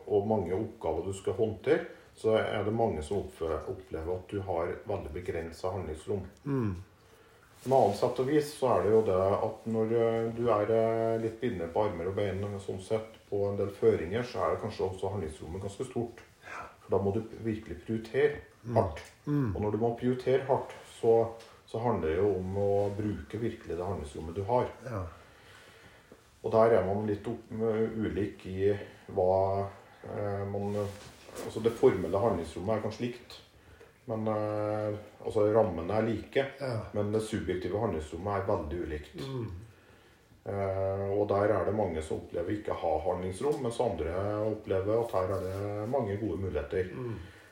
[0.09, 1.83] Og mange oppgaver du skal håndtere,
[2.17, 6.23] så er det mange som opplever at du har veldig begrensa handlingsrom.
[7.65, 10.73] Med annet sett og vis så er det jo det at når eh, du er
[10.79, 14.55] eh, litt bindet på armer og bein sånn sett på en del føringer, så er
[14.55, 16.23] det kanskje også handlingsrommet ganske stort.
[16.85, 18.39] For da må du virkelig prioritere
[18.79, 19.03] hardt.
[19.27, 21.19] Og når du må prioritere hardt, så,
[21.69, 24.71] så handler det jo om å bruke virkelig det handlingsrommet du har.
[24.89, 25.03] Ja.
[26.41, 28.73] Og der er man litt opp, ulik i
[29.13, 29.35] hva
[30.07, 30.77] eh, man
[31.39, 33.35] Altså det formelle handlingsrommet er kanskje likt.
[34.11, 36.45] Men eh, altså rammene er like.
[36.59, 36.81] Ja.
[36.97, 39.21] Men det subjektive handlingsrommet er veldig ulikt.
[40.49, 44.17] Eh, og der er det mange som opplever ikke å ha handlingsrom, mens andre
[44.49, 46.91] opplever at her er det mange gode muligheter.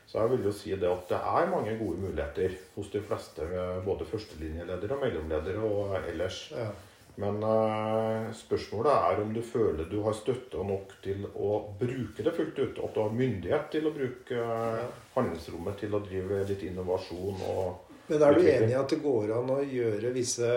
[0.06, 3.42] Så jeg vil jo si det at det er mange gode muligheter hos de fleste,
[3.42, 6.44] eh, både førstelinjeledere, mellomledere og ellers.
[6.54, 6.68] Ja.
[7.16, 12.34] Men uh, spørsmålet er om du føler du har støtte nok til å bruke det
[12.36, 12.80] fullt ut.
[12.84, 14.82] At du har myndighet til å bruke ja.
[15.14, 19.32] handlingsrommet til å drive litt innovasjon og Men er du enig i at det går
[19.34, 20.50] an å gjøre visse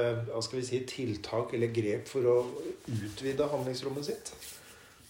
[0.68, 2.36] si, tiltak eller grep for å
[2.91, 4.34] utvide handlingsrommet sitt?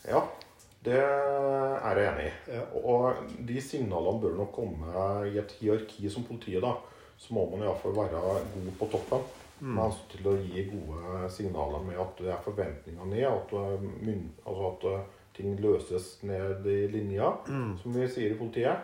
[0.06, 0.22] Ja,
[0.86, 2.54] det er jeg enig i.
[2.56, 2.62] Ja.
[2.84, 3.16] Og
[3.48, 4.94] de signalene bør nok komme
[5.28, 6.62] i et hierarki som politiet.
[6.64, 6.74] da,
[7.18, 8.22] Så må man iallfall være
[8.54, 9.26] god på toppen.
[9.60, 9.74] Mm.
[9.76, 13.26] Men altså til å gi gode signaler med at det er forventninger ned.
[13.28, 13.52] At,
[14.06, 15.02] myn- altså at uh,
[15.36, 17.78] ting løses ned i linja, Mm.
[17.82, 18.78] som vi sier i politiet.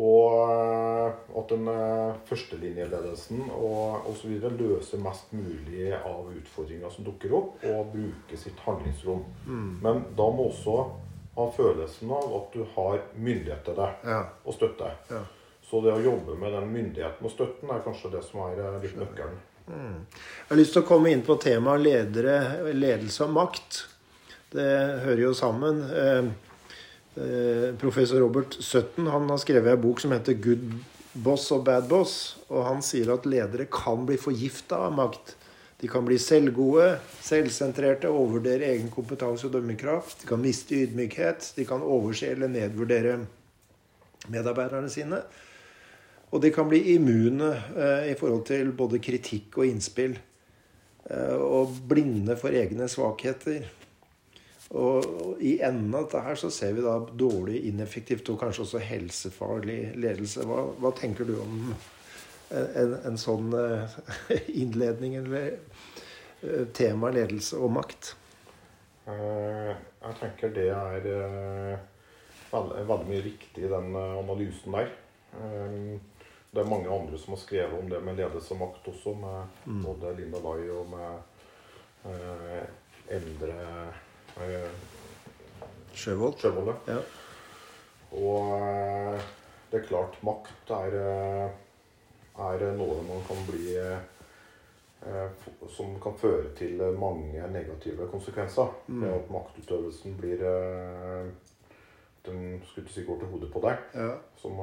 [0.00, 4.38] Og at den uh, førstelinjeledelsen og osv.
[4.56, 9.26] løser mest mulig av utfordringer som dukker opp, og bruker sitt handlingsrom.
[9.44, 9.74] Mm.
[9.84, 10.78] Men da må også
[11.36, 14.22] ha følelsen av at du har myndighet til det Ja.
[14.44, 14.90] og støtte.
[15.10, 15.20] Ja.
[15.70, 18.80] Så det å jobbe med den myndigheten og støtten er kanskje det som er eh,
[18.82, 19.38] litt nøkkelen.
[19.70, 21.84] Jeg har lyst til å komme inn på temaet
[22.74, 23.84] ledelse og makt.
[24.50, 24.70] Det
[25.04, 25.84] hører jo sammen.
[25.94, 26.30] Eh, eh,
[27.80, 30.62] professor Robert Sutton han har skrevet en bok som heter 'Good
[31.12, 32.38] Boss og Bad Boss'.
[32.48, 35.34] Og han sier at ledere kan bli forgifta av makt.
[35.80, 40.22] De kan bli selvgode, selvsentrerte, overvurdere egen kompetanse og dømmekraft.
[40.22, 41.54] De kan miste ydmykhet.
[41.56, 43.14] De kan overse eller nedvurdere
[44.28, 45.22] medarbeiderne sine.
[46.30, 50.18] Og de kan bli immune eh, i forhold til både kritikk og innspill.
[51.08, 53.64] Eh, og blinde for egne svakheter.
[54.70, 58.66] Og, og i enden av dette her så ser vi da dårlig, ineffektivt og kanskje
[58.66, 60.46] også helsefarlig ledelse.
[60.46, 61.72] Hva, hva tenker du om
[62.54, 63.96] en, en sånn eh,
[64.62, 68.14] innledning eller eh, tema ledelse og makt?
[69.10, 71.10] Eh, jeg tenker det er
[72.52, 74.94] veldig, mye riktig i den analysen der.
[76.50, 79.66] Det er mange andre som har skrevet om det med ledelse og makt også, med
[79.66, 79.82] mm.
[79.84, 81.10] både Linda Lai og med
[82.10, 82.64] eh,
[83.14, 84.00] eh,
[85.94, 86.38] Sjøvold.
[86.40, 87.00] Sjøvold ja.
[88.18, 89.28] Og eh,
[89.70, 90.96] det er klart, makt er
[92.40, 98.72] er noe man kan bli eh, Som kan føre til mange negative konsekvenser.
[98.88, 99.04] Mm.
[99.04, 101.30] Det at maktutøvelsen blir eh,
[102.26, 104.10] den skulle si går til hodet på deg, ja.
[104.36, 104.58] som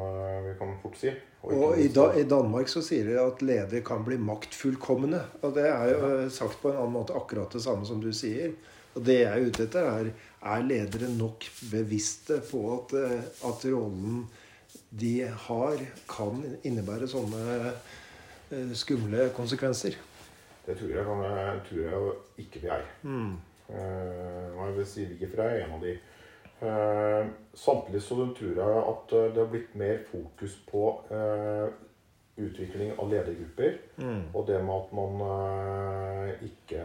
[0.46, 1.10] vi kan fort si.
[1.42, 5.24] Og, og i, da, i, Danmark så sier de at ledere kan bli maktfullkomne.
[5.42, 6.28] Og det er jo ja.
[6.34, 8.54] sagt på en annen måte akkurat det samme som du sier.
[8.98, 10.12] Og det jeg er ute etter, er
[10.48, 12.94] er ledere nok bevisste på at,
[13.46, 14.28] at rollen
[14.90, 15.14] de
[15.48, 19.98] har, kan innebære sånne eh, skumle konsekvenser.
[20.68, 21.26] Det tror jeg, kan,
[21.68, 22.86] tror jeg ikke vi er.
[23.04, 23.34] Mm.
[23.68, 25.96] Uh, jeg vil si ikke for jeg er en av de.
[26.58, 31.68] Uh, samtidig så tror jeg at det har blitt mer fokus på uh,
[32.40, 33.80] utvikling av ledergrupper.
[34.00, 34.24] Mm.
[34.34, 36.84] Og det med at man ikke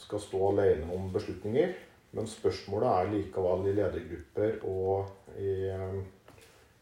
[0.00, 1.76] skal stå alene om beslutninger.
[2.16, 5.52] Men spørsmålet er likevel i ledergrupper og i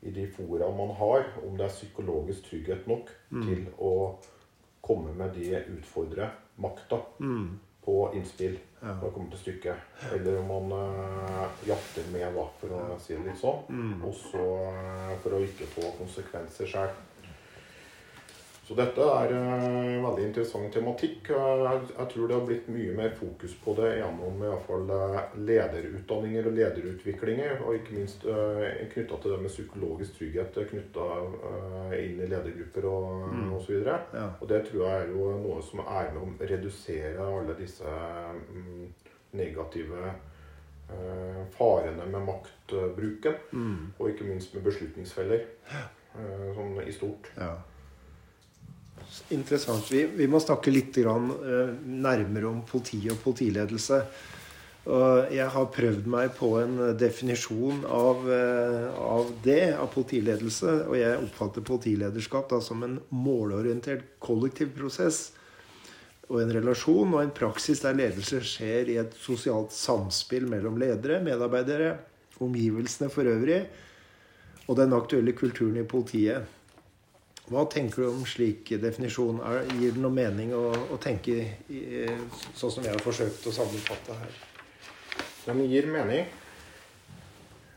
[0.01, 3.47] i de fora man har, om det er psykologisk trygghet nok mm.
[3.47, 3.95] til å
[4.85, 6.31] komme med de utfordre
[6.63, 7.49] makta mm.
[7.85, 8.93] på innspill ja.
[8.93, 9.99] når det kommer til stykket.
[10.15, 13.65] Eller om man uh, jatter med, da, for å si det litt sånn.
[13.75, 14.07] Mm.
[14.07, 16.95] Og så uh, for å ikke få konsekvenser sjøl.
[18.69, 21.31] Så dette er uh, veldig interessant tematikk.
[21.33, 26.51] Jeg, tror det har blitt mye mer fokus på det gjennom i fall uh, lederutdanninger
[26.51, 27.63] og lederutviklinger.
[27.65, 28.61] Og ikke minst uh,
[28.93, 31.07] knytta til det med psykologisk trygghet knytta
[31.97, 33.55] inn i ledergrupper og mm.
[33.57, 33.79] osv.
[33.89, 34.27] Ja.
[34.35, 38.85] og det tror jeg er jo noe som er med å redusere alle disse um,
[39.39, 40.13] negative
[41.57, 43.41] farene med maktbruken.
[43.53, 43.81] Mm.
[43.97, 45.49] Og ikke minst med beslutningsfeller.
[46.57, 47.33] sånn i stort.
[47.37, 47.57] Ja
[49.35, 49.91] interessant.
[49.93, 54.03] Vi, vi, må snakke litt grann, uh, nærmere om politi og politiledelse.
[54.89, 60.77] Og jeg har prøvd meg på en definisjon av, uh, av det, av politiledelse.
[60.89, 65.29] Og jeg oppfatter politilederskap da, som en målorientert kollektiv prosess.
[66.29, 71.23] Og en relasjon og en praksis der ledelse skjer i et sosialt samspill mellom ledere,
[71.25, 71.95] medarbeidere,
[72.45, 73.63] omgivelsene for øvrig
[74.69, 76.45] og den aktuelle kulturen i politiet.
[77.49, 79.39] Hva tenker du om slik definisjon?
[79.41, 81.41] Er, gir det noe mening å, å tenke
[82.53, 84.35] sånn som jeg har forsøkt å sammenfatte her?
[85.47, 86.27] Den gir mening.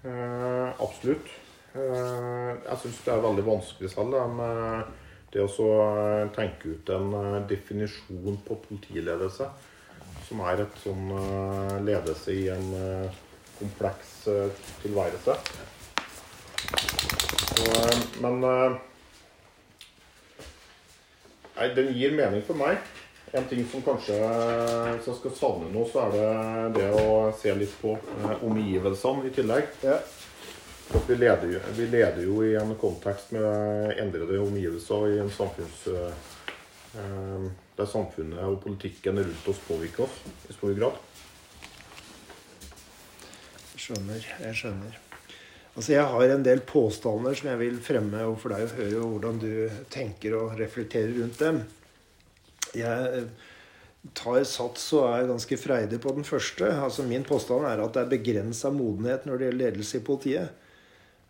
[0.03, 1.31] Eh, absolutt.
[1.71, 4.91] Eh, jeg syns det er veldig vanskelig selv med
[5.31, 5.71] det å
[6.35, 9.47] tenke ut en uh, definisjon på politiledelse.
[10.27, 11.07] Som er et sånn
[11.87, 12.67] ledelse i en
[13.55, 14.11] kompleks
[14.83, 15.35] tilværelse.
[17.51, 17.71] Så,
[18.23, 18.43] men
[21.61, 22.79] Nei, den gir mening for meg.
[23.37, 27.53] En ting som kanskje Hvis jeg skal savne noe, så er det det å se
[27.53, 29.69] litt på eh, omgivelsene i tillegg.
[29.85, 29.99] Ja.
[31.05, 35.85] Vi leder, jo, vi leder, jo, i en kontekst med endrede omgivelser i en samfunns...
[35.93, 36.29] Eh,
[37.77, 40.17] der samfunnet og politikken rundt oss påvirker oss
[40.49, 40.97] i stor grad.
[43.71, 44.27] Jeg skjønner.
[44.41, 44.99] Jeg skjønner.
[45.71, 49.37] Altså Jeg har en del påstander som jeg vil fremme overfor deg og høre hvordan
[49.39, 49.51] du
[49.93, 51.61] tenker og reflekterer rundt dem.
[52.75, 53.23] Jeg
[54.17, 56.67] tar sats og er ganske freidig på den første.
[56.75, 60.57] Altså Min påstand er at det er begrensa modenhet når det gjelder ledelse i politiet.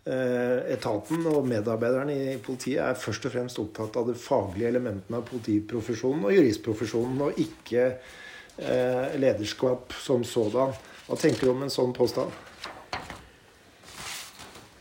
[0.01, 5.19] Eh, etaten og medarbeiderne i politiet er først og fremst opptatt av det faglige elementene
[5.19, 10.73] av politiprofesjonen og juristprofesjonen, og ikke eh, lederskap som sådan.
[11.05, 12.33] Hva tenker du om en sånn påstand?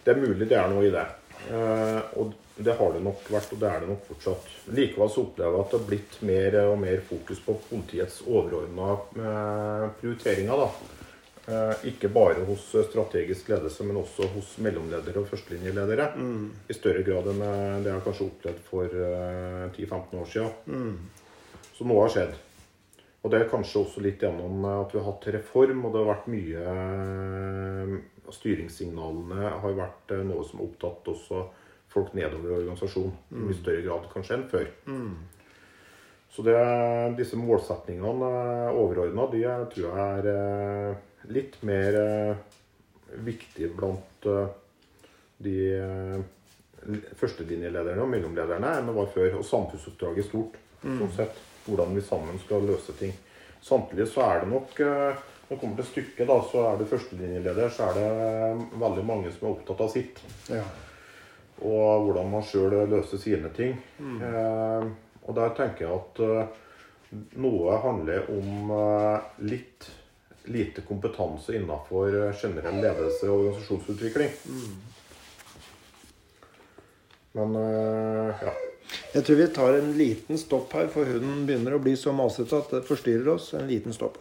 [0.05, 1.07] Det er mulig det er noe i det.
[1.49, 4.49] Eh, og det har det nok vært, og det er det nok fortsatt.
[4.77, 8.97] Likevel så opplever jeg at det har blitt mer og mer fokus på politiets overordna
[8.97, 10.65] eh, prioriteringer.
[10.65, 10.99] da.
[11.51, 16.11] Eh, ikke bare hos strategisk ledelse, men også hos mellomledere og førstelinjeledere.
[16.21, 16.45] Mm.
[16.69, 17.43] I større grad enn
[17.85, 19.01] det jeg kanskje opplevd for
[19.73, 20.55] 10-15 år siden.
[20.69, 21.67] Mm.
[21.79, 22.39] Så noe har skjedd.
[23.21, 26.09] Og det er kanskje også litt gjennom at vi har hatt reform, og det har
[26.09, 26.61] vært mye
[28.35, 31.45] styringssignalene har vært eh, noe som har opptatt også
[31.91, 33.51] folk nedover i organisasjonen mm.
[33.51, 34.67] i større grad kanskje enn før.
[34.87, 35.15] Mm.
[36.31, 36.59] Så det,
[37.19, 38.29] disse målsetningene
[38.79, 39.41] overordna, de
[39.73, 41.99] tror jeg er litt mer
[43.27, 44.29] viktig blant
[45.43, 45.57] de
[47.19, 49.41] førstelinjelederne og mellomlederne enn det var før.
[49.41, 50.55] Og samfunnsoppdraget stort.
[50.85, 53.11] sånn sett, Hvordan vi sammen skal løse ting.
[53.61, 54.79] Samtidig så er det nok
[55.51, 59.49] det kommer til stykket, da, så er det førstelinjeleder, så er det veldig mange som
[59.49, 60.21] er opptatt av sitt.
[60.47, 60.63] Ja.
[61.67, 63.75] Og hvordan man sjøl løser sine ting.
[63.99, 64.21] Mm.
[64.29, 64.87] Eh,
[65.27, 66.55] og der tenker jeg at eh,
[67.43, 69.91] noe handler om eh, litt
[70.51, 74.33] lite kompetanse innenfor generell ledelse og organisasjonsutvikling.
[77.33, 78.55] Men eh, ja.
[79.13, 82.59] Jeg tror vi tar en liten stopp her, for hunden begynner å bli så masete
[82.59, 83.53] at det forstyrrer oss.
[83.59, 84.19] En liten stopp.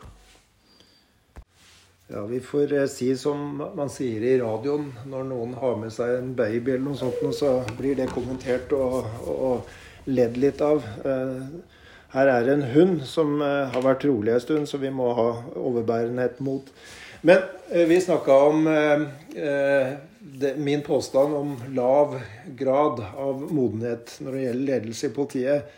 [2.11, 6.15] Ja, Vi får eh, si som man sier i radioen når noen har med seg
[6.15, 10.81] en baby eller noe sånt, så blir det kommentert og, og ledd litt av.
[11.05, 11.43] Eh,
[12.09, 15.11] Her er det en hund som eh, har vært rolig en stund, så vi må
[15.13, 16.73] ha overbærenhet mot.
[17.21, 18.63] Men vi snakka om
[20.57, 22.15] min påstand om lav
[22.57, 25.73] grad av modenhet når det gjelder ledelse i politiet.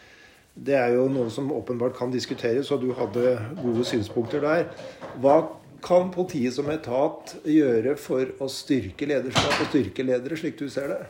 [0.53, 4.69] Det er jo noe som åpenbart kan diskuteres, og du hadde gode synspunkter der.
[5.17, 5.39] Hva
[5.83, 10.93] kan politiet som etat gjøre for å styrke lederskap og styrke ledere, slik du ser
[10.93, 11.01] det?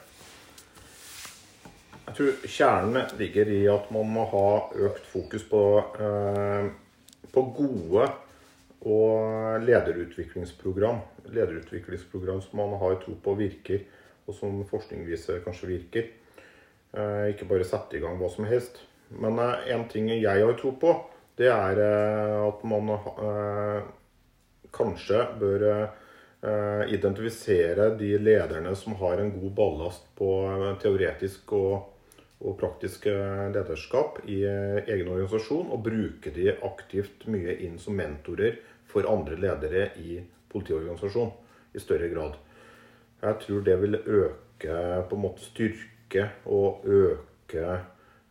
[2.12, 4.48] Jeg tror kjernen ligger i at man må ha
[4.90, 5.62] økt fokus på,
[5.96, 6.68] eh,
[7.32, 8.10] på gode
[8.82, 11.00] og lederutviklingsprogram.
[11.32, 13.86] Lederutviklingsprogram som man har tro på virker,
[14.28, 16.10] og som forskning viser kanskje virker.
[16.92, 18.82] Eh, ikke bare sette i gang hva som helst.
[19.16, 20.94] Men eh, en ting jeg har tro på,
[21.40, 23.82] det er eh, at man eh,
[24.76, 31.90] kanskje bør eh, identifisere de lederne som har en god ballast på eh, teoretisk og,
[32.42, 38.60] og praktisk eh, lederskap i egen organisasjon, og bruke de aktivt mye inn som mentorer
[38.92, 40.20] for andre ledere i
[40.52, 42.36] politiorganisasjonen i større grad.
[43.22, 44.76] Jeg tror det vil øke
[45.08, 47.68] på en måte styrke og øke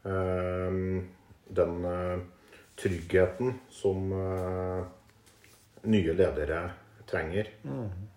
[0.05, 0.76] eh,
[1.51, 1.88] den
[2.80, 4.84] tryggheten som eh,
[5.89, 6.62] nye ledere
[7.11, 7.53] trenger.
[7.66, 8.09] Og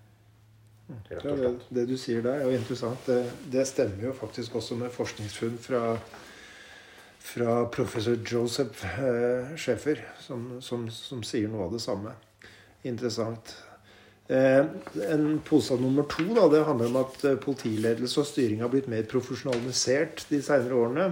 [1.09, 3.07] Ja, det, det du sier der, er jo interessant.
[3.07, 5.83] Det, det stemmer jo faktisk også med forskningsfunn fra,
[7.23, 12.13] fra professor Joseph eh, Scheffer, som, som, som sier noe av det samme.
[12.83, 13.55] Interessant.
[14.27, 14.65] Eh,
[15.09, 18.91] en påstand nummer to da, det handler om at eh, politiledelse og styring har blitt
[18.91, 21.09] mer profesjonalisert de senere årene.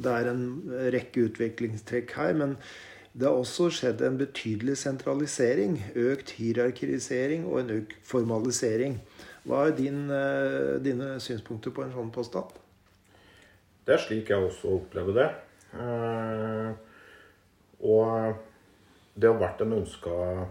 [0.00, 0.44] Det er en
[0.94, 2.56] rekke utviklingstrekk her, men
[3.12, 9.00] det har også skjedd en betydelig sentralisering, økt hierarkisering og en økt formalisering.
[9.48, 12.54] Hva er din, eh, dine synspunkter på en sånn påstand?
[13.86, 15.28] Det er slik jeg også opplever det.
[15.74, 16.70] Eh,
[17.80, 18.36] og
[19.16, 20.46] det har vært en ønska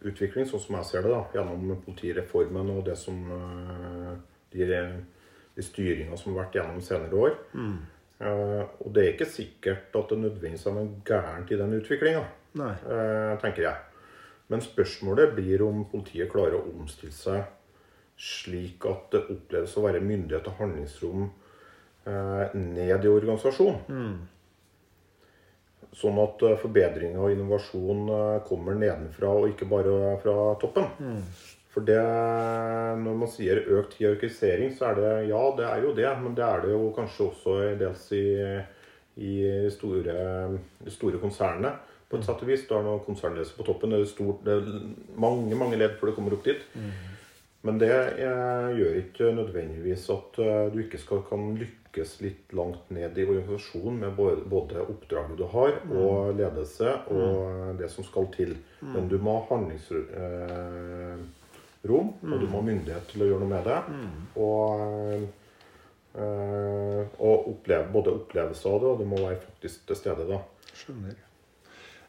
[0.00, 4.16] utvikling, sånn som jeg ser det, da, gjennom politireformen og det som eh,
[4.54, 4.66] de,
[5.54, 7.38] de styringa som har vært gjennom senere år.
[7.54, 12.24] Eh, og det er ikke sikkert at det nødvendigvis er noe gærent i den utviklinga,
[12.58, 12.72] Nei.
[13.38, 13.76] tenker jeg.
[14.50, 17.44] Men spørsmålet blir om politiet klarer å omstille seg
[18.18, 24.16] slik at det oppleves å være myndighet og handlingsrom eh, ned i organisasjonen.
[25.98, 30.90] Sånn at eh, forbedring og innovasjon eh, kommer nedenfra og ikke bare fra toppen.
[31.68, 32.00] For det,
[33.02, 36.08] når man sier økt hierarkisering, så er det ja, det er jo det.
[36.22, 38.24] Men det er det jo kanskje også dels i,
[39.20, 39.34] i
[39.74, 40.16] store,
[40.88, 41.74] store konsernene.
[42.08, 42.64] På et sett og vis.
[42.64, 43.92] Du har noen konsernledelse på toppen.
[43.92, 46.64] Det er, stort, det er mange mange ledd før det kommer opp dit.
[47.66, 52.86] Men det eh, gjør ikke nødvendigvis at eh, du ikke skal, kan lykkes litt langt
[52.94, 58.30] ned i organisasjonen med både, både oppdraget du har, og ledelse, og det som skal
[58.36, 58.54] til.
[58.80, 61.26] Men du må ha handlingsrom,
[61.84, 62.32] eh, mm.
[62.32, 63.78] og du må ha myndighet til å gjøre noe med det.
[64.42, 65.28] Og,
[66.18, 70.42] øh, og oppleve, både opplevelse av det, og du må være faktisk til stede da.
[70.74, 71.24] Skjønner.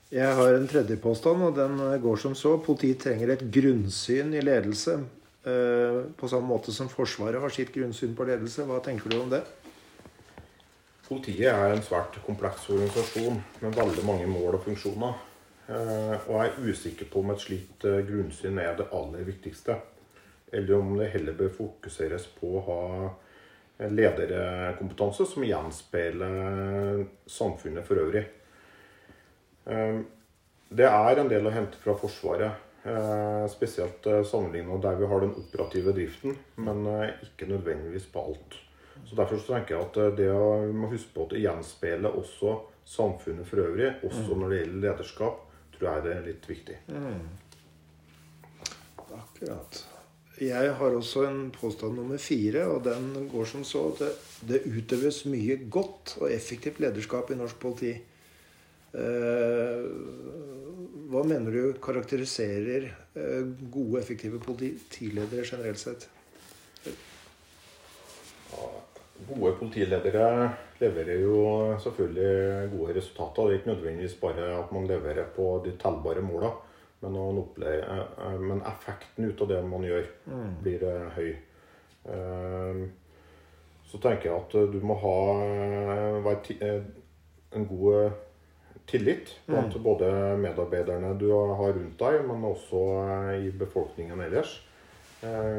[0.09, 2.55] Jeg har en tredje påstand, og den går som så.
[2.65, 4.97] Politiet trenger et grunnsyn i ledelse.
[5.45, 8.65] eh, På samme måte som Forsvaret har sitt grunnsyn på ledelse.
[8.65, 9.43] Hva tenker du om det?
[11.07, 15.28] Politiet er en svært kompleks organisasjon med veldig mange mål og funksjoner.
[15.69, 19.75] Eh, Og er usikker på om et slikt eh, grunnsyn er det aller viktigste.
[20.51, 22.79] Eller om det heller bør fokuseres på å ha
[23.89, 28.25] lederkompetanse som gjenspeiler samfunnet for øvrig.
[29.69, 29.99] Eh,
[30.69, 32.65] Det er en del å hente fra Forsvaret.
[33.49, 36.85] Spesielt sammenlignet der vi har den operative driften, men
[37.25, 38.53] ikke nødvendigvis på alt.
[39.05, 42.15] Så Derfor så tenker jeg at det å, vi må huske på at det gjenspeiler
[42.21, 42.53] også
[42.85, 45.48] samfunnet for øvrig, også når det gjelder lederskap,
[45.79, 46.75] tror jeg det er litt viktig.
[49.15, 49.79] Akkurat.
[50.39, 53.89] Jeg har også en påstand nummer fire, og den går som så.
[53.99, 54.11] Det,
[54.47, 57.91] det utøves mye godt og effektivt lederskap i norsk politi.
[58.89, 59.83] Eh,
[61.11, 66.07] hva mener du karakteriserer eh, gode, effektive politiledere generelt sett?
[69.27, 70.25] Gode politiledere
[70.81, 71.39] leverer jo
[71.83, 73.41] selvfølgelig gode resultater.
[73.41, 76.53] Det er ikke nødvendigvis bare at man leverer på de tellbare måla,
[77.01, 77.17] men,
[78.43, 80.07] men, effekten ut av det man gjør,
[80.63, 81.29] blir høy.
[83.89, 85.19] Så tenker jeg at du må ha
[87.55, 88.11] en god
[88.89, 90.09] tillit blant både
[90.41, 92.81] medarbeiderne du har rundt deg, men også
[93.39, 94.57] i befolkningen ellers.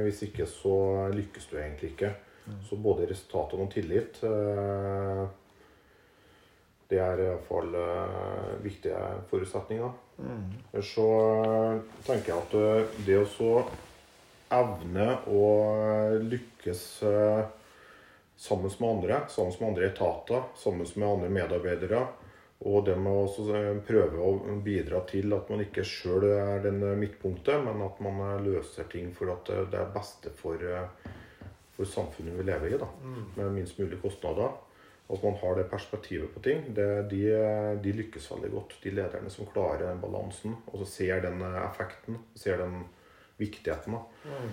[0.05, 2.15] Hvis ikke så lykkes du egentlig ikke.
[2.69, 5.23] Så både resultatene og tillit eh,
[6.91, 9.93] Det er iallfall eh, viktige forutsetninger.
[10.19, 10.47] Mm.
[10.83, 11.07] Så
[11.45, 13.53] eh, tenker jeg at det å så
[14.51, 15.45] evne å
[16.27, 16.81] lykkes
[18.41, 22.01] sammen med andre, sammen med andre etater, sammen med andre medarbeidere,
[22.67, 27.63] og det med å prøve å bidra til at man ikke sjøl er den midtpunktet,
[27.63, 30.67] men at man løser ting for at det er beste for
[31.77, 33.23] for samfunnet vi lever i, da, mm.
[33.37, 34.53] med minst mulig kostnader.
[35.11, 36.75] At man har det perspektivet på ting.
[36.75, 37.23] Det, de,
[37.83, 38.77] de, lykkes veldig godt.
[38.83, 42.85] De lederne som klarer den balansen, og så ser den eh, effekten, ser den
[43.41, 43.97] viktigheten.
[43.97, 44.31] da.
[44.31, 44.53] Mm.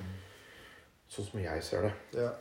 [1.13, 1.93] Sånn som jeg ser det.
[2.17, 2.31] Ja.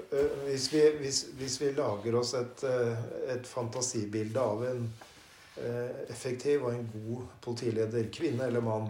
[0.00, 3.04] Eh, hvis vi, hvis, hvis vi, lager oss et, eh,
[3.36, 4.90] et, fantasibilde av en
[6.08, 8.86] effektiv og en god politileder, kvinne eller mann,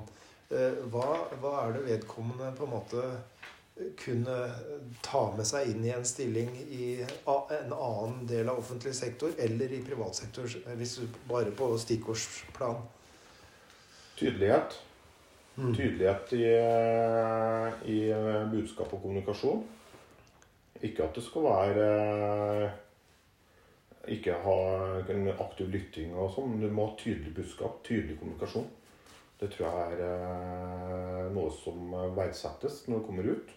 [0.93, 1.07] hva,
[1.41, 3.01] hva er det vedkommende på en måte
[4.01, 4.37] kunne
[5.05, 9.72] ta med seg inn i en stilling i en annen del av offentlig sektor eller
[9.72, 12.81] i privat sektor, hvis du bare på stikkordsplan?
[14.20, 14.76] Tydelighet.
[15.57, 15.74] Mm.
[15.74, 16.45] Tydelighet i,
[17.93, 18.01] i,
[18.53, 19.64] budskap og kommunikasjon.
[20.85, 22.70] Ikke at det skal være
[24.09, 24.61] Ikke ha
[25.12, 28.68] en aktiv lytting og sånn, men du må ha tydelig budskap, tydelig kommunikasjon.
[29.41, 33.53] Det tror jeg er eh, noe som verdsettes når det kommer ut.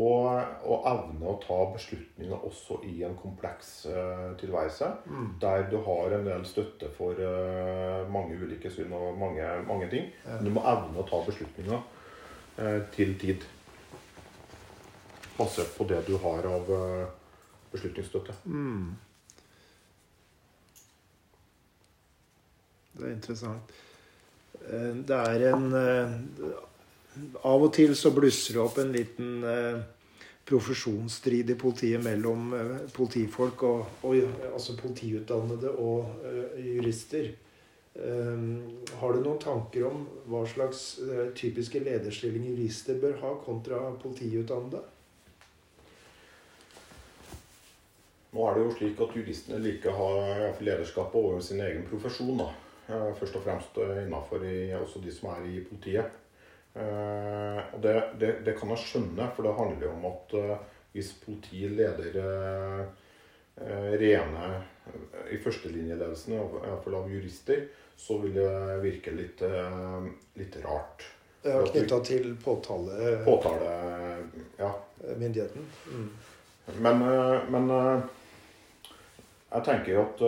[0.00, 0.24] Og,
[0.66, 4.88] og evne å ta beslutninger også i en kompleks uh, tilværelse.
[5.06, 5.28] Mm.
[5.42, 10.08] Der du har en del støtte for uh, mange ulike syn og mange, mange ting.
[10.24, 10.38] Ja.
[10.38, 13.46] Men du må evne å ta beslutninger uh, til tid.
[15.36, 16.72] Basert på det du har av
[17.70, 18.34] beslutningsstøtte.
[18.50, 18.96] Mm.
[22.96, 23.78] Det er interessant.
[24.68, 26.12] Eh, det er en eh,
[27.46, 29.80] Av og til så blusser det opp en liten eh,
[30.50, 32.52] profesjonsstrid i politiet mellom
[32.94, 34.16] politifolk og, og
[34.48, 36.24] altså politiutdannede og
[36.58, 37.28] jurister.
[37.94, 40.00] Har du noen tanker om
[40.30, 40.80] hva slags
[41.38, 44.82] typiske lederstillinger jurister bør ha kontra politiutdannede?
[48.34, 52.42] Nå er det jo slik at juristene liker å ha lederskapet over sin egen profesjon.
[52.42, 52.50] da.
[52.90, 54.42] Først og fremst eh, innafor
[54.80, 56.16] også de som er i politiet.
[56.74, 60.66] Eh, og det, det, det, kan jeg skjønne, for det handler jo om at eh,
[60.94, 62.16] hvis politiet leder
[64.00, 64.46] rene
[65.30, 68.48] i førstelinjeledelsen, iallfall av jurister, så vil det
[68.82, 69.42] virke litt,
[70.40, 71.04] litt rart.
[71.44, 73.20] Ja, Knytta til påtale...
[73.22, 73.74] Påtale,
[74.58, 74.72] ja.
[75.20, 75.68] Myndigheten.
[75.92, 76.08] Mm.
[76.80, 77.04] Men,
[77.52, 77.70] men
[79.52, 80.24] jeg tenker at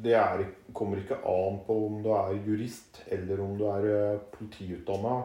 [0.00, 4.24] det er, kommer ikke an på om du er jurist eller om du er eh,
[4.32, 5.20] politiutdanna.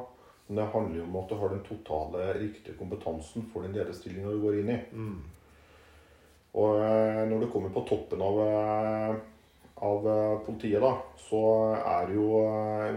[0.48, 4.32] Men det handler jo om at du har den totale riktige kompetansen for den lederstillinga
[4.32, 4.78] du går inn i.
[4.92, 5.18] Mm.
[6.60, 9.18] Og eh, når du kommer på toppen av, eh,
[9.88, 10.08] av
[10.46, 11.42] politiet, da, så
[11.78, 12.30] er jo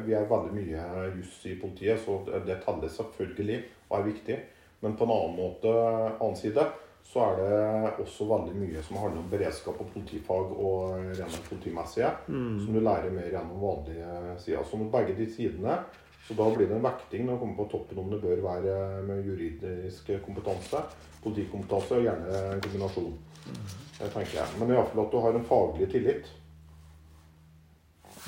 [0.06, 4.38] Vi er veldig mye juss i politiet, så det teller selvfølgelig og er viktig.
[4.80, 5.72] Men på en annen måte,
[6.16, 6.64] annen side,
[7.12, 12.10] så er det også veldig mye som handler om beredskap og politifag og rene politimessige,
[12.28, 12.60] mm.
[12.62, 14.62] som du lærer mer gjennom vanlige sider.
[14.62, 15.80] Så med begge de sidene
[16.28, 18.74] så da blir det en vekting når du kommer på toppen om det bør være
[19.02, 20.84] med juridisk kompetanse,
[21.24, 23.16] politikompetanse og gjerne en kombinasjon.
[23.46, 23.62] Mm.
[23.98, 24.58] Det tenker jeg.
[24.60, 26.34] Men iallfall at du har en faglig tillit.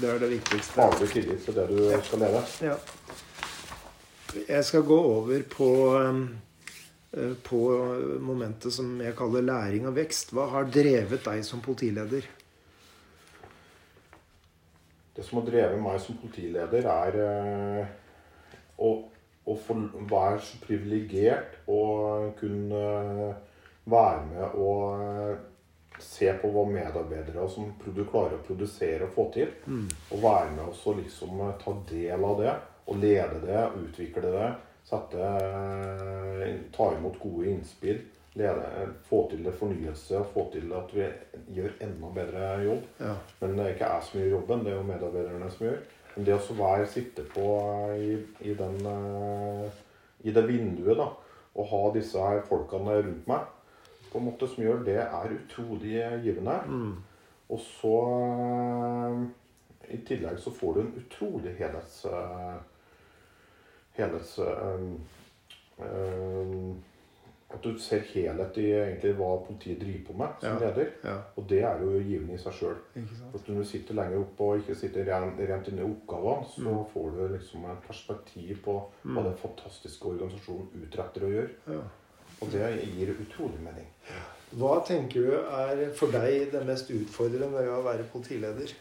[0.01, 0.75] Det er det viktigste.
[0.75, 2.47] Faglig tillit til det du skal leve.
[2.67, 2.81] Ja.
[4.49, 5.69] Jeg skal gå over på
[6.01, 6.25] um
[7.45, 7.59] på
[8.25, 10.33] momentet som jeg kaller læring og vekst.
[10.33, 12.29] Hva har drevet deg som politileder?
[15.13, 17.91] Det som har drevet meg som politileder, er eh,
[18.81, 18.91] å,
[19.45, 19.77] å få
[20.09, 22.83] være så privilegert og kunne
[23.93, 29.53] være med og se på hva medarbeidere som klarer å produsere og få til.
[30.15, 32.59] Og være med og liksom eh, ta del av det.
[32.89, 34.49] Og lede det, utvikle det.
[34.85, 38.03] Sette, eh, ta imot gode innspill.
[38.35, 41.05] Lede, få til det fornyelse og få til at vi
[41.53, 42.87] gjør enda bedre jobb.
[43.01, 43.15] Ja.
[43.41, 45.83] Men det er ikke jeg som gjør jobben, det er jo medarbeiderne som gjør.
[46.15, 47.45] Men det å være sitte på
[47.93, 48.15] eh, i,
[48.51, 49.83] i, den, eh,
[50.25, 51.11] i det vinduet da,
[51.53, 53.47] og ha disse her folkene rundt meg,
[54.13, 55.95] på en måte som gjør det, er utrolig
[56.25, 56.59] givende.
[57.53, 59.23] Og så eh,
[59.93, 62.05] I tillegg så får du en utrolig helhets...
[63.97, 64.89] helhets eh,
[65.79, 66.57] eh,
[67.53, 70.59] at du ser helhet i egentlig hva politiet driver på med som Ja.
[70.71, 70.87] leder.
[71.05, 71.17] Ja.
[71.37, 72.77] Og det er jo givende i seg sjøl.
[72.97, 76.87] Når du sitter lenger oppe og ikke sitter rent, rent inne i oppgavene, så Mm.
[76.95, 81.51] får du liksom et perspektiv på hva den fantastiske organisasjonen utretter å gjøre.
[81.69, 81.81] Ja.
[82.41, 83.87] Og det gir utrolig mening.
[84.57, 88.73] Hva tenker du er for deg det mest utfordrende ved å være politileder?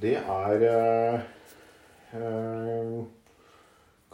[0.00, 0.62] Det er
[1.14, 1.20] eh,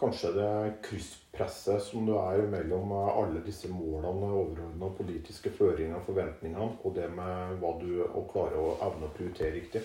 [0.01, 6.07] kanskje det krysspresset som du er mellom eh, alle disse målene, overordna politiske føringer og
[6.09, 9.85] forventningene, og det med hva du å klare å evne å prioritere riktig.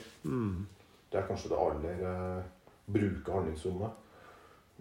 [1.11, 2.51] Det er kanskje det aller eh,
[2.85, 4.01] Bruke handlingsrommet.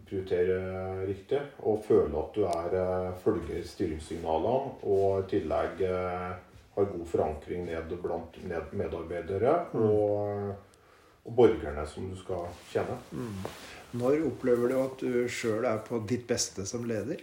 [0.04, 1.40] Prioritere eh, riktig.
[1.64, 6.34] Og føle at du er, eh, følger styringssignalene, og i tillegg eh,
[6.74, 8.38] har god forankring ned blant
[8.74, 10.54] medarbeidere og,
[11.24, 12.98] og borgerne som du skal tjene.
[13.94, 17.22] Når opplever du at du sjøl er på ditt beste som leder?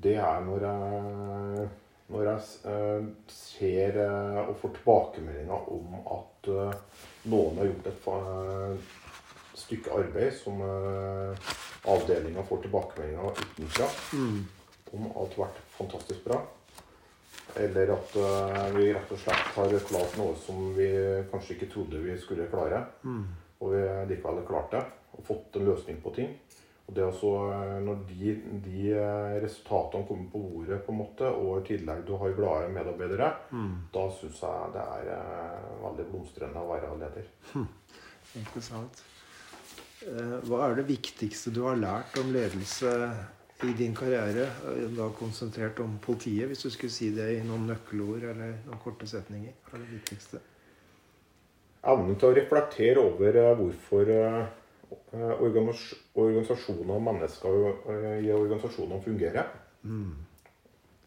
[0.00, 1.64] Det er når jeg,
[2.08, 8.86] når jeg eh, ser eh, og får tilbakemeldinger om at eh, noen har gjort et
[9.60, 10.62] stykke arbeid som
[11.90, 13.90] avdelinga får tilbakemeldinger utenfra
[14.96, 16.40] om at det har vært fantastisk bra.
[17.56, 20.88] Eller at eh, vi rett og slett har klart noe som vi
[21.32, 22.84] kanskje ikke trodde vi skulle klare.
[23.60, 23.82] Og vi
[24.14, 24.84] likevel har klart det
[25.18, 26.30] og fått en løsning på ting.
[26.90, 28.30] Og det også, eh, Når de,
[28.64, 32.72] de eh, resultatene kommer på bordet, på en måte, og i tillegg du har glade
[32.74, 33.28] medarbeidere,
[33.94, 37.28] da syns jeg det er veldig blomstrende å være leder.
[38.40, 39.02] Interessant.
[40.02, 42.90] Eh, Hva er det viktigste du har lært om ledelse
[43.64, 44.46] i din karriere?
[44.66, 48.80] Eh, Da konsentrert om politiet, hvis du skulle si det i noen nøkkelord eller noen
[48.82, 49.52] korte setninger.
[49.66, 50.40] Hva er det viktigste?
[51.90, 55.84] Evnen til å reflektere over eh, hvorfor eh, organis
[56.14, 57.60] organisasjoner og mennesker
[58.20, 59.46] i organisasjonene fungerer.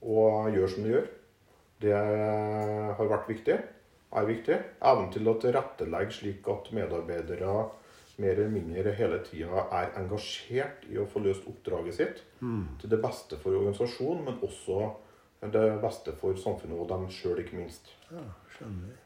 [0.04, 1.06] Og gjør som de gjør.
[1.84, 3.58] Det har vært viktig.
[4.14, 4.58] Er viktig.
[4.82, 7.52] Evnen til å tilrettelegge slik at medarbeidere
[8.22, 12.24] mer eller mindre hele tida er engasjert i å få løst oppdraget sitt.
[12.82, 14.92] Til det beste for organisasjonen, men også
[15.52, 17.90] det beste for samfunnet og dem sjøl, ikke minst.
[18.12, 18.24] Ja,
[18.56, 19.00] skjønner.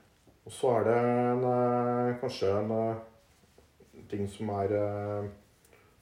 [0.48, 5.28] Og så er det en, eh, kanskje en eh, ting som er eh,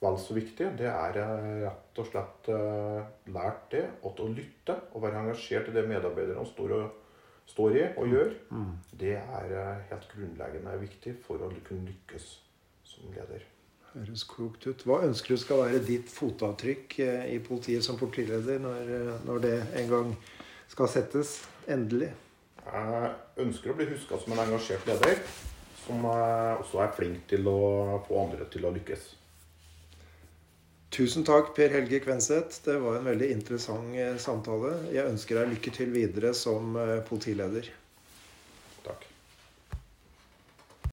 [0.01, 0.67] vel så viktig.
[0.77, 1.17] Det er
[1.63, 2.49] rett og slett
[3.33, 7.15] lært det at å lytte og være engasjert i det medarbeiderne står, og,
[7.49, 8.33] står i og gjør.
[8.91, 9.55] Det er
[9.89, 12.27] helt grunnleggende viktig for å kunne lykkes
[12.95, 13.43] som leder.
[13.95, 14.83] Høres klokt ut.
[14.83, 19.43] Hva ønsker du skal være ditt fotavtrykk eh, i politiet som politileder når, eh, når
[19.45, 20.09] det en gang
[20.71, 21.37] skal settes
[21.71, 22.09] endelig?
[22.65, 23.11] Jeg
[23.45, 25.21] ønsker å bli huska som en engasjert leder,
[25.85, 27.61] som eh, også er flink til å
[28.07, 29.07] få andre til å lykkes.
[30.95, 32.61] Tusen takk, Per Helge Kvenseth.
[32.67, 34.77] Det var en veldig interessant samtale.
[34.95, 36.77] Jeg ønsker deg lykke til videre som
[37.09, 37.67] politileder.